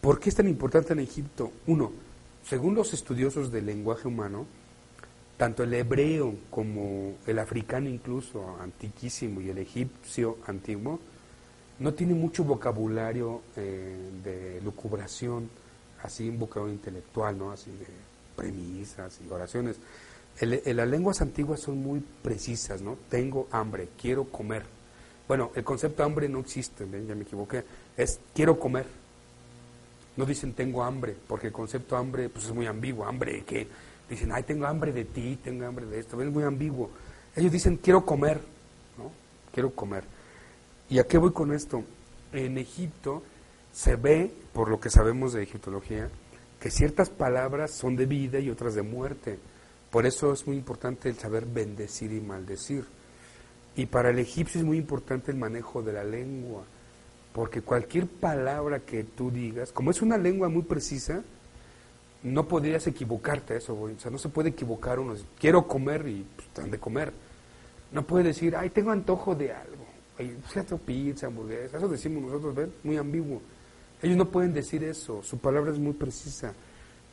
¿Por 0.00 0.18
qué 0.18 0.30
es 0.30 0.34
tan 0.34 0.48
importante 0.48 0.92
en 0.92 1.00
Egipto? 1.00 1.52
Uno, 1.66 1.92
según 2.44 2.74
los 2.74 2.94
estudiosos 2.94 3.52
del 3.52 3.66
lenguaje 3.66 4.08
humano, 4.08 4.46
tanto 5.36 5.62
el 5.62 5.74
hebreo 5.74 6.34
como 6.50 7.14
el 7.26 7.38
africano 7.38 7.88
incluso 7.88 8.56
antiquísimo 8.60 9.40
y 9.40 9.50
el 9.50 9.58
egipcio 9.58 10.38
antiguo, 10.46 11.00
no 11.78 11.94
tiene 11.94 12.14
mucho 12.14 12.44
vocabulario 12.44 13.42
eh, 13.56 13.96
de 14.22 14.60
lucubración 14.62 15.48
así 16.02 16.28
un 16.28 16.38
vocabulario 16.38 16.76
intelectual, 16.76 17.38
¿no? 17.38 17.50
Así 17.50 17.70
de 17.70 17.86
premisas 18.36 19.20
y 19.26 19.30
oraciones. 19.30 19.76
las 20.40 20.88
lenguas 20.88 21.20
antiguas 21.20 21.60
son 21.60 21.78
muy 21.78 22.02
precisas, 22.22 22.80
¿no? 22.80 22.96
Tengo 23.08 23.48
hambre, 23.50 23.88
quiero 24.00 24.24
comer. 24.24 24.64
Bueno, 25.28 25.52
el 25.54 25.62
concepto 25.62 26.02
hambre 26.02 26.28
no 26.28 26.40
existe, 26.40 26.86
ya 27.06 27.14
me 27.14 27.22
equivoqué. 27.22 27.64
Es 27.96 28.18
quiero 28.34 28.58
comer. 28.58 28.86
No 30.20 30.26
dicen 30.26 30.52
tengo 30.52 30.84
hambre, 30.84 31.16
porque 31.26 31.46
el 31.46 31.52
concepto 31.54 31.96
hambre 31.96 32.28
pues, 32.28 32.44
es 32.44 32.52
muy 32.52 32.66
ambiguo. 32.66 33.06
¿Hambre 33.06 33.42
qué? 33.46 33.66
dicen, 34.06 34.30
ay, 34.32 34.42
tengo 34.42 34.66
hambre 34.66 34.92
de 34.92 35.06
ti, 35.06 35.38
tengo 35.42 35.64
hambre 35.64 35.86
de 35.86 35.98
esto, 35.98 36.20
es 36.20 36.30
muy 36.30 36.44
ambiguo. 36.44 36.90
Ellos 37.34 37.50
dicen, 37.50 37.78
quiero 37.78 38.04
comer, 38.04 38.38
¿no? 38.98 39.10
Quiero 39.50 39.70
comer. 39.70 40.04
¿Y 40.90 40.98
a 40.98 41.04
qué 41.04 41.16
voy 41.16 41.32
con 41.32 41.54
esto? 41.54 41.82
En 42.34 42.58
Egipto 42.58 43.22
se 43.72 43.96
ve, 43.96 44.30
por 44.52 44.68
lo 44.68 44.78
que 44.78 44.90
sabemos 44.90 45.32
de 45.32 45.42
egiptología, 45.42 46.10
que 46.60 46.70
ciertas 46.70 47.08
palabras 47.08 47.70
son 47.70 47.96
de 47.96 48.04
vida 48.04 48.40
y 48.40 48.50
otras 48.50 48.74
de 48.74 48.82
muerte. 48.82 49.38
Por 49.90 50.04
eso 50.04 50.34
es 50.34 50.46
muy 50.46 50.58
importante 50.58 51.08
el 51.08 51.16
saber 51.16 51.46
bendecir 51.46 52.12
y 52.12 52.20
maldecir. 52.20 52.84
Y 53.74 53.86
para 53.86 54.10
el 54.10 54.18
egipcio 54.18 54.60
es 54.60 54.66
muy 54.66 54.76
importante 54.76 55.30
el 55.30 55.38
manejo 55.38 55.82
de 55.82 55.94
la 55.94 56.04
lengua, 56.04 56.64
porque 57.32 57.62
cualquier 57.62 58.06
palabra 58.06 58.80
que 58.80 59.04
tú 59.04 59.30
digas, 59.30 59.72
como 59.72 59.90
es 59.90 60.02
una 60.02 60.18
lengua 60.18 60.48
muy 60.48 60.62
precisa, 60.62 61.22
no 62.22 62.46
podrías 62.46 62.86
equivocarte 62.86 63.56
eso, 63.56 63.74
O 63.74 63.90
sea, 63.98 64.10
no 64.10 64.18
se 64.18 64.28
puede 64.28 64.50
equivocar 64.50 64.98
uno. 64.98 65.14
Quiero 65.38 65.66
comer 65.66 66.06
y 66.06 66.26
pues, 66.54 66.70
de 66.70 66.78
comer. 66.78 67.12
No 67.92 68.06
puede 68.06 68.24
decir, 68.24 68.54
ay, 68.56 68.70
tengo 68.70 68.90
antojo 68.90 69.34
de 69.34 69.52
algo. 69.52 69.86
Ay, 70.18 70.36
pizza, 70.84 71.28
hamburguesa. 71.28 71.78
Eso 71.78 71.88
decimos 71.88 72.22
nosotros, 72.22 72.54
¿ven? 72.54 72.72
Muy 72.82 72.96
ambiguo. 72.96 73.40
Ellos 74.02 74.16
no 74.16 74.28
pueden 74.28 74.52
decir 74.52 74.84
eso. 74.84 75.22
Su 75.22 75.38
palabra 75.38 75.72
es 75.72 75.78
muy 75.78 75.92
precisa. 75.92 76.52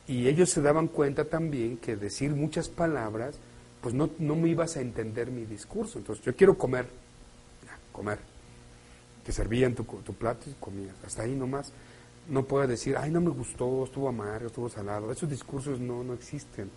Y 0.06 0.28
ellos 0.28 0.50
se 0.50 0.62
daban 0.62 0.88
cuenta 0.88 1.24
también 1.24 1.78
que 1.78 1.96
decir 1.96 2.30
muchas 2.30 2.68
palabras, 2.68 3.38
pues 3.80 3.94
no, 3.94 4.10
no 4.18 4.36
me 4.36 4.48
ibas 4.48 4.76
a 4.76 4.80
entender 4.80 5.30
mi 5.30 5.44
discurso. 5.44 5.98
Entonces, 5.98 6.24
yo 6.24 6.34
quiero 6.34 6.56
comer. 6.56 6.86
comer. 7.92 8.18
Te 9.28 9.34
servían 9.34 9.74
tu, 9.74 9.84
tu 9.84 10.14
plato 10.14 10.48
y 10.48 10.54
comías. 10.54 10.94
Hasta 11.04 11.24
ahí 11.24 11.34
nomás 11.34 11.70
no 12.30 12.46
puede 12.46 12.66
decir, 12.66 12.96
ay, 12.96 13.10
no 13.10 13.20
me 13.20 13.28
gustó, 13.28 13.84
estuvo 13.84 14.08
amargo, 14.08 14.46
estuvo 14.46 14.70
salado. 14.70 15.12
Esos 15.12 15.28
discursos 15.28 15.78
no, 15.78 16.02
no 16.02 16.14
existen. 16.14 16.70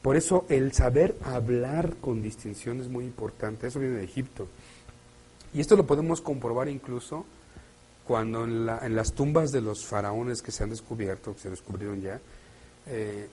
Por 0.00 0.16
eso 0.16 0.46
el 0.48 0.72
saber 0.72 1.18
hablar 1.22 1.96
con 1.96 2.22
distinción 2.22 2.80
es 2.80 2.88
muy 2.88 3.04
importante. 3.04 3.66
Eso 3.66 3.78
viene 3.78 3.96
de 3.96 4.04
Egipto. 4.04 4.48
Y 5.52 5.60
esto 5.60 5.76
lo 5.76 5.86
podemos 5.86 6.22
comprobar 6.22 6.66
incluso 6.70 7.26
cuando 8.06 8.44
en, 8.44 8.64
la, 8.64 8.78
en 8.78 8.96
las 8.96 9.12
tumbas 9.12 9.52
de 9.52 9.60
los 9.60 9.84
faraones 9.84 10.40
que 10.40 10.52
se 10.52 10.64
han 10.64 10.70
descubierto, 10.70 11.34
que 11.34 11.40
se 11.40 11.50
descubrieron 11.50 12.00
ya, 12.00 12.22
eh, 12.86 13.28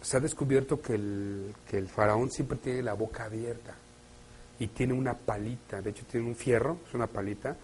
se 0.00 0.16
ha 0.18 0.20
descubierto 0.20 0.80
que 0.80 0.94
el, 0.94 1.52
que 1.68 1.78
el 1.78 1.88
faraón 1.88 2.30
siempre 2.30 2.58
tiene 2.58 2.84
la 2.84 2.94
boca 2.94 3.24
abierta 3.24 3.74
y 4.58 4.68
tiene 4.68 4.94
una 4.94 5.14
palita, 5.14 5.82
de 5.82 5.90
hecho 5.90 6.04
tiene 6.10 6.26
un 6.26 6.36
fierro, 6.36 6.78
es 6.88 6.94
una 6.94 7.06
palita, 7.06 7.56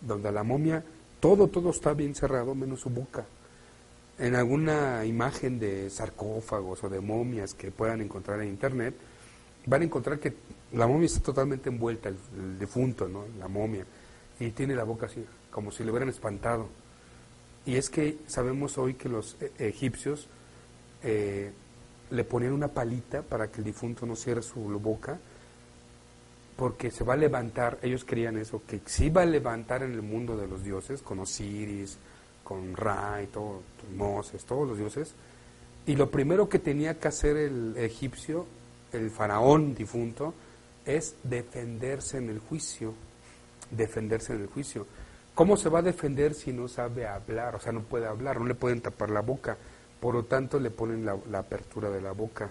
donde 0.00 0.32
la 0.32 0.42
momia 0.42 0.82
todo, 1.20 1.46
todo 1.46 1.70
está 1.70 1.94
bien 1.94 2.14
cerrado, 2.14 2.54
menos 2.54 2.80
su 2.80 2.90
boca. 2.90 3.24
En 4.18 4.34
alguna 4.34 5.04
imagen 5.04 5.58
de 5.58 5.88
sarcófagos 5.88 6.82
o 6.84 6.88
de 6.88 7.00
momias 7.00 7.54
que 7.54 7.70
puedan 7.70 8.00
encontrar 8.00 8.40
en 8.42 8.48
internet, 8.48 8.94
van 9.66 9.82
a 9.82 9.84
encontrar 9.84 10.18
que 10.18 10.34
la 10.72 10.86
momia 10.86 11.06
está 11.06 11.20
totalmente 11.20 11.68
envuelta, 11.68 12.08
el, 12.08 12.58
defunto, 12.58 13.08
¿no? 13.08 13.24
la 13.38 13.46
momia, 13.46 13.86
y 14.40 14.50
tiene 14.50 14.74
la 14.74 14.84
boca 14.84 15.06
así, 15.06 15.24
como 15.50 15.70
si 15.70 15.84
le 15.84 15.90
hubieran 15.90 16.08
espantado. 16.08 16.68
Y 17.64 17.76
es 17.76 17.88
que 17.88 18.18
sabemos 18.26 18.76
hoy 18.78 18.94
que 18.94 19.08
los 19.08 19.36
e, 19.40 19.52
egipcios 19.68 20.26
eh, 21.04 21.52
le 22.10 22.24
ponían 22.24 22.52
una 22.52 22.68
palita 22.68 23.22
para 23.22 23.46
que 23.48 23.58
el 23.58 23.64
difunto 23.64 24.06
no 24.06 24.16
cierre 24.16 24.42
su 24.42 24.60
boca 24.80 25.20
porque 26.56 26.90
se 26.90 27.04
va 27.04 27.14
a 27.14 27.16
levantar, 27.16 27.78
ellos 27.82 28.04
querían 28.04 28.36
eso, 28.36 28.62
que 28.66 28.80
se 28.84 29.06
iba 29.06 29.22
a 29.22 29.26
levantar 29.26 29.82
en 29.82 29.92
el 29.92 30.02
mundo 30.02 30.36
de 30.36 30.46
los 30.46 30.62
dioses, 30.62 31.02
con 31.02 31.18
Osiris, 31.20 31.98
con 32.44 32.76
Ra 32.76 33.20
y 33.22 33.26
todo, 33.26 33.62
Moses, 33.96 34.44
todos 34.44 34.68
los 34.68 34.78
dioses, 34.78 35.14
y 35.86 35.96
lo 35.96 36.10
primero 36.10 36.48
que 36.48 36.58
tenía 36.58 36.98
que 36.98 37.08
hacer 37.08 37.36
el 37.36 37.76
egipcio, 37.76 38.46
el 38.92 39.10
faraón 39.10 39.74
difunto, 39.74 40.34
es 40.84 41.16
defenderse 41.22 42.18
en 42.18 42.28
el 42.28 42.38
juicio, 42.38 42.94
defenderse 43.70 44.34
en 44.34 44.42
el 44.42 44.46
juicio. 44.48 44.86
¿Cómo 45.34 45.56
se 45.56 45.68
va 45.68 45.78
a 45.78 45.82
defender 45.82 46.34
si 46.34 46.52
no 46.52 46.68
sabe 46.68 47.06
hablar? 47.06 47.56
O 47.56 47.60
sea, 47.60 47.72
no 47.72 47.80
puede 47.80 48.06
hablar, 48.06 48.38
no 48.38 48.46
le 48.46 48.54
pueden 48.54 48.80
tapar 48.80 49.10
la 49.10 49.22
boca, 49.22 49.56
por 49.98 50.14
lo 50.14 50.24
tanto 50.24 50.60
le 50.60 50.70
ponen 50.70 51.04
la, 51.04 51.16
la 51.30 51.38
apertura 51.38 51.88
de 51.88 52.02
la 52.02 52.12
boca. 52.12 52.50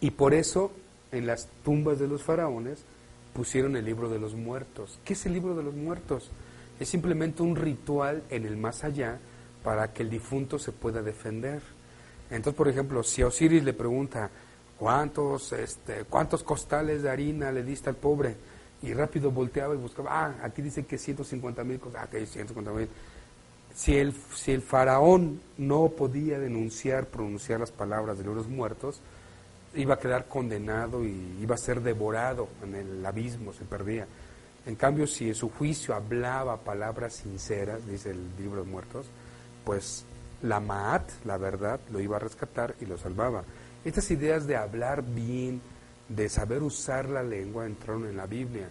Y 0.00 0.12
por 0.12 0.34
eso 0.34 0.72
en 1.12 1.26
las 1.26 1.48
tumbas 1.64 1.98
de 1.98 2.08
los 2.08 2.22
faraones 2.22 2.84
pusieron 3.32 3.76
el 3.76 3.84
libro 3.84 4.08
de 4.08 4.18
los 4.18 4.34
muertos. 4.34 4.98
¿Qué 5.04 5.12
es 5.12 5.26
el 5.26 5.34
libro 5.34 5.54
de 5.54 5.62
los 5.62 5.74
muertos? 5.74 6.30
Es 6.80 6.88
simplemente 6.88 7.42
un 7.42 7.56
ritual 7.56 8.22
en 8.30 8.46
el 8.46 8.56
más 8.56 8.82
allá 8.84 9.18
para 9.62 9.92
que 9.92 10.02
el 10.02 10.10
difunto 10.10 10.58
se 10.58 10.72
pueda 10.72 11.02
defender. 11.02 11.62
Entonces, 12.30 12.56
por 12.56 12.68
ejemplo, 12.68 13.02
si 13.02 13.22
Osiris 13.22 13.62
le 13.62 13.74
pregunta, 13.74 14.30
¿cuántos, 14.78 15.52
este, 15.52 16.04
¿cuántos 16.04 16.42
costales 16.42 17.02
de 17.02 17.10
harina 17.10 17.52
le 17.52 17.62
diste 17.62 17.90
al 17.90 17.96
pobre? 17.96 18.36
Y 18.82 18.92
rápido 18.94 19.30
volteaba 19.30 19.74
y 19.74 19.78
buscaba, 19.78 20.10
ah, 20.10 20.34
aquí 20.42 20.60
dice 20.60 20.84
que 20.84 20.98
150 20.98 21.62
mil, 21.62 21.80
ah, 21.96 22.08
que 22.10 22.26
150 22.26 22.72
mil. 22.72 22.88
Si 23.74 23.96
el, 23.96 24.12
si 24.34 24.52
el 24.52 24.60
faraón 24.60 25.40
no 25.56 25.88
podía 25.90 26.38
denunciar, 26.38 27.06
pronunciar 27.06 27.60
las 27.60 27.70
palabras 27.70 28.18
de 28.18 28.24
los 28.24 28.48
muertos, 28.48 29.00
iba 29.74 29.94
a 29.94 29.98
quedar 29.98 30.28
condenado 30.28 31.04
y 31.04 31.38
iba 31.40 31.54
a 31.54 31.58
ser 31.58 31.80
devorado 31.80 32.48
en 32.62 32.74
el 32.74 33.04
abismo, 33.04 33.52
se 33.52 33.64
perdía. 33.64 34.06
En 34.66 34.76
cambio, 34.76 35.06
si 35.06 35.28
en 35.28 35.34
su 35.34 35.50
juicio 35.50 35.94
hablaba 35.94 36.58
palabras 36.58 37.14
sinceras, 37.14 37.86
dice 37.86 38.10
el 38.10 38.36
libro 38.38 38.64
de 38.64 38.70
muertos, 38.70 39.06
pues 39.64 40.04
la 40.42 40.60
Maat, 40.60 41.08
la 41.24 41.36
verdad, 41.36 41.80
lo 41.90 42.00
iba 42.00 42.16
a 42.16 42.20
rescatar 42.20 42.74
y 42.80 42.86
lo 42.86 42.98
salvaba. 42.98 43.44
Estas 43.84 44.10
ideas 44.10 44.46
de 44.46 44.56
hablar 44.56 45.02
bien, 45.02 45.60
de 46.08 46.28
saber 46.28 46.62
usar 46.62 47.08
la 47.08 47.22
lengua, 47.22 47.66
entraron 47.66 48.06
en 48.06 48.16
la 48.16 48.26
Biblia. 48.26 48.68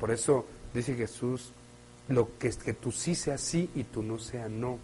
Por 0.00 0.10
eso 0.10 0.46
dice 0.72 0.94
Jesús, 0.94 1.52
lo 2.08 2.38
que 2.38 2.48
es 2.48 2.56
que 2.56 2.72
tú 2.72 2.90
sí 2.90 3.14
sea 3.14 3.36
sí 3.36 3.70
y 3.74 3.84
tú 3.84 4.02
no 4.02 4.18
sea 4.18 4.48
no. 4.48 4.78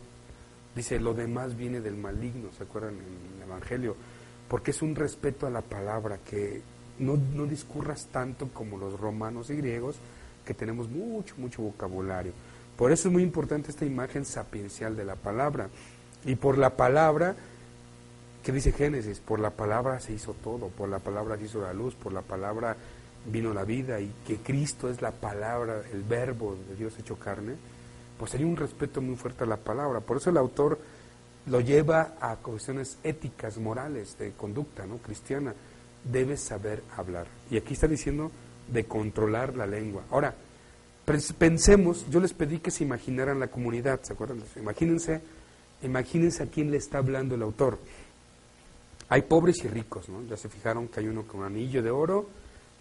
Dice, 0.75 0.99
lo 0.99 1.15
demás 1.15 1.57
viene 1.57 1.81
del 1.81 1.97
maligno, 1.97 2.51
¿se 2.57 2.65
acuerdan 2.65 2.95
en 2.95 3.37
el 3.37 3.49
Evangelio? 3.49 3.97
Porque 4.49 4.71
es 4.71 4.83
un 4.83 4.95
respeto 4.95 5.47
a 5.47 5.51
la 5.51 5.63
palabra, 5.63 6.19
que 6.19 6.63
no, 6.99 7.17
no 7.35 7.47
discurras 7.47 8.07
tanto 8.13 8.49
como 8.49 8.79
los 8.79 8.99
romanos 8.99 9.51
y 9.51 9.57
griegos, 9.57 9.97
que 10.45 10.55
tenemos 10.55 10.89
mucho, 10.89 11.35
mucho 11.39 11.63
vocabulario. 11.63 12.33
Por 12.77 12.93
eso 12.93 13.09
es 13.09 13.13
muy 13.13 13.23
importante 13.23 13.71
esta 13.71 13.85
imagen 13.85 14.25
sapiencial 14.25 14.97
de 14.97 15.05
la 15.05 15.17
palabra. 15.17 15.69
Y 16.25 16.35
por 16.37 16.59
la 16.59 16.77
palabra, 16.77 17.37
¿qué 18.43 18.53
dice 18.53 18.73
Génesis? 18.73 19.21
Por 19.21 19.41
la 19.41 19.51
palabra 19.51 20.01
se 20.01 20.13
hizo 20.13 20.35
todo, 20.35 20.69
por 20.69 20.89
la 20.89 20.99
palabra 20.99 21.37
se 21.37 21.45
hizo 21.45 21.61
la 21.61 21.73
luz, 21.73 21.95
por 21.95 22.13
la 22.13 22.23
palabra 22.23 22.77
vino 23.27 23.55
la 23.55 23.65
vida 23.65 24.01
y 24.01 24.13
que 24.27 24.37
Cristo 24.37 24.91
es 24.91 25.01
la 25.01 25.13
palabra, 25.13 25.83
el 25.93 26.03
verbo 26.03 26.57
de 26.69 26.77
Dios 26.77 26.99
hecho 26.99 27.17
carne, 27.17 27.55
pues 28.19 28.35
hay 28.35 28.45
un 28.45 28.57
respeto 28.57 29.01
muy 29.01 29.17
fuerte 29.17 29.45
a 29.45 29.47
la 29.47 29.57
palabra. 29.57 30.01
Por 30.01 30.19
eso 30.19 30.31
el 30.31 30.37
autor 30.37 30.79
lo 31.47 31.61
lleva 31.61 32.15
a 32.21 32.37
cuestiones 32.37 32.99
éticas, 33.03 33.59
morales, 33.59 34.17
de 34.19 34.33
conducta 34.33 34.87
¿no? 34.87 34.99
cristiana. 34.99 35.55
Debes 36.05 36.41
saber 36.41 36.83
hablar. 36.97 37.27
Y 37.51 37.57
aquí 37.57 37.75
está 37.75 37.87
diciendo 37.87 38.31
de 38.69 38.85
controlar 38.85 39.55
la 39.57 39.67
lengua. 39.67 40.05
Ahora, 40.11 40.35
pensemos, 41.39 42.07
yo 42.11 42.21
les 42.21 42.33
pedí 42.33 42.59
que 42.59 42.71
se 42.71 42.85
imaginaran 42.85 43.41
la 43.41 43.49
comunidad, 43.49 44.01
¿se 44.03 44.13
acuerdan? 44.13 44.43
Imagínense, 44.57 45.21
imagínense 45.83 46.43
a 46.43 46.47
quién 46.47 46.71
le 46.71 46.79
está 46.79 46.99
hablando 46.99 47.35
el 47.35 47.43
autor. 47.43 47.79
Hay 49.09 49.23
pobres 49.23 49.65
y 49.65 49.69
ricos, 49.69 50.09
¿no? 50.09 50.23
Ya 50.29 50.37
se 50.37 50.49
fijaron 50.49 50.89
que 50.89 51.01
hay 51.01 51.09
uno 51.09 51.27
con 51.27 51.41
un 51.41 51.47
anillo 51.47 51.83
de 51.83 51.91
oro 51.91 52.27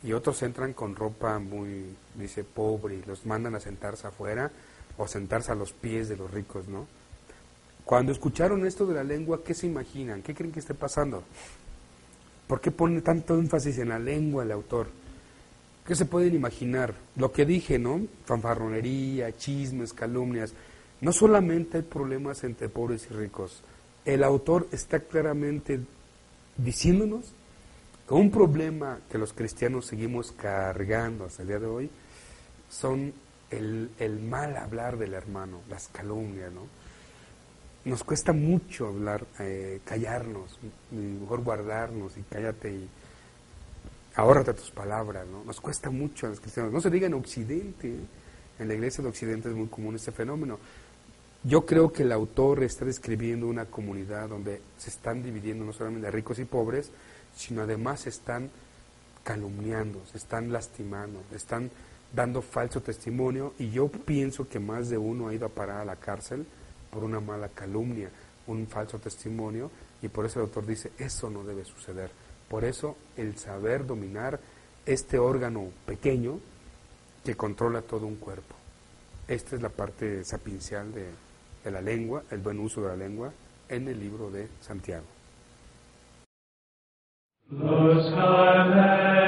y 0.03 0.13
otros 0.13 0.41
entran 0.43 0.73
con 0.73 0.95
ropa 0.95 1.39
muy, 1.39 1.95
dice, 2.15 2.43
pobre 2.43 2.95
y 2.95 3.03
los 3.03 3.25
mandan 3.25 3.55
a 3.55 3.59
sentarse 3.59 4.07
afuera 4.07 4.51
o 4.97 5.07
sentarse 5.07 5.51
a 5.51 5.55
los 5.55 5.73
pies 5.73 6.07
de 6.07 6.17
los 6.17 6.31
ricos, 6.31 6.67
¿no? 6.67 6.87
Cuando 7.85 8.11
escucharon 8.11 8.65
esto 8.65 8.85
de 8.85 8.95
la 8.95 9.03
lengua, 9.03 9.43
¿qué 9.43 9.53
se 9.53 9.67
imaginan? 9.67 10.21
¿Qué 10.21 10.33
creen 10.33 10.53
que 10.53 10.59
esté 10.59 10.73
pasando? 10.73 11.23
¿Por 12.47 12.61
qué 12.61 12.71
pone 12.71 13.01
tanto 13.01 13.37
énfasis 13.37 13.77
en 13.79 13.89
la 13.89 13.99
lengua 13.99 14.43
el 14.43 14.51
autor? 14.51 14.87
¿Qué 15.85 15.95
se 15.95 16.05
pueden 16.05 16.33
imaginar? 16.33 16.93
Lo 17.17 17.31
que 17.31 17.45
dije, 17.45 17.77
¿no? 17.77 18.01
Fanfarronería, 18.25 19.35
chismes, 19.35 19.91
calumnias. 19.91 20.53
No 21.01 21.11
solamente 21.11 21.77
hay 21.77 21.83
problemas 21.83 22.43
entre 22.45 22.69
pobres 22.69 23.07
y 23.11 23.13
ricos. 23.13 23.61
El 24.05 24.23
autor 24.23 24.67
está 24.71 25.01
claramente 25.01 25.81
diciéndonos 26.57 27.33
que 28.07 28.13
un 28.13 28.31
problema 28.31 28.99
que 29.09 29.17
los 29.17 29.33
cristianos 29.33 29.87
seguimos 29.87 30.31
cargando 30.31 31.25
hasta 31.25 31.41
el 31.41 31.49
día 31.49 31.59
de 31.59 31.65
hoy 31.65 31.89
son 32.69 33.13
el, 33.49 33.91
el 33.99 34.19
mal 34.19 34.55
hablar 34.55 34.97
del 34.97 35.13
hermano, 35.13 35.59
las 35.69 35.89
calumnias, 35.89 36.51
¿no? 36.51 36.82
Nos 37.85 38.03
cuesta 38.03 38.31
mucho 38.31 38.87
hablar, 38.87 39.25
eh, 39.39 39.81
callarnos, 39.83 40.57
mejor 40.91 41.43
guardarnos 41.43 42.17
y 42.17 42.21
cállate 42.23 42.71
y 42.71 42.89
ahórrate 44.15 44.53
tus 44.53 44.71
palabras, 44.71 45.27
¿no? 45.27 45.43
Nos 45.43 45.59
cuesta 45.59 45.89
mucho 45.89 46.27
a 46.27 46.29
los 46.29 46.39
cristianos. 46.39 46.71
No 46.71 46.79
se 46.79 46.89
diga 46.89 47.07
en 47.07 47.13
Occidente, 47.13 47.89
¿eh? 47.89 48.05
en 48.59 48.67
la 48.67 48.73
iglesia 48.73 49.03
de 49.03 49.09
Occidente 49.09 49.49
es 49.49 49.55
muy 49.55 49.67
común 49.67 49.95
este 49.95 50.11
fenómeno. 50.11 50.59
Yo 51.43 51.65
creo 51.65 51.91
que 51.91 52.03
el 52.03 52.11
autor 52.13 52.63
está 52.63 52.85
describiendo 52.85 53.47
una 53.47 53.65
comunidad 53.65 54.29
donde 54.29 54.61
se 54.77 54.89
están 54.89 55.21
dividiendo 55.21 55.65
no 55.65 55.73
solamente 55.73 56.09
ricos 56.09 56.39
y 56.39 56.45
pobres, 56.45 56.89
sino 57.35 57.63
además 57.63 58.01
se 58.01 58.09
están 58.09 58.49
calumniando, 59.25 60.01
se 60.09 60.17
están 60.17 60.53
lastimando, 60.53 61.21
están 61.35 61.69
dando 62.13 62.41
falso 62.41 62.81
testimonio 62.81 63.53
y 63.59 63.71
yo 63.71 63.89
pienso 63.89 64.47
que 64.47 64.59
más 64.59 64.89
de 64.89 64.97
uno 64.97 65.27
ha 65.27 65.33
ido 65.33 65.47
a 65.47 65.49
parar 65.49 65.81
a 65.81 65.85
la 65.85 65.95
cárcel 65.97 66.45
por 66.93 67.03
una 67.03 67.19
mala 67.19 67.49
calumnia, 67.49 68.09
un 68.47 68.67
falso 68.67 68.99
testimonio 68.99 69.71
y 70.01 70.09
por 70.09 70.25
eso 70.25 70.39
el 70.39 70.45
autor 70.45 70.65
dice, 70.65 70.91
eso 70.97 71.29
no 71.29 71.43
debe 71.43 71.65
suceder. 71.65 72.11
Por 72.47 72.63
eso 72.63 72.95
el 73.17 73.37
saber 73.37 73.85
dominar 73.85 74.39
este 74.85 75.17
órgano 75.17 75.69
pequeño 75.85 76.39
que 77.23 77.35
controla 77.35 77.81
todo 77.81 78.05
un 78.05 78.17
cuerpo. 78.17 78.55
Esta 79.27 79.55
es 79.55 79.61
la 79.61 79.69
parte 79.69 80.23
sapiencial 80.23 80.93
de, 80.93 81.71
la 81.71 81.81
lengua, 81.81 82.23
el 82.29 82.39
buen 82.39 82.59
uso 82.59 82.81
de 82.81 82.89
la 82.89 82.97
lengua 82.97 83.31
en 83.69 83.87
el 83.87 83.99
libro 83.99 84.29
de 84.29 84.49
Santiago. 84.59 85.05
The 87.49 89.22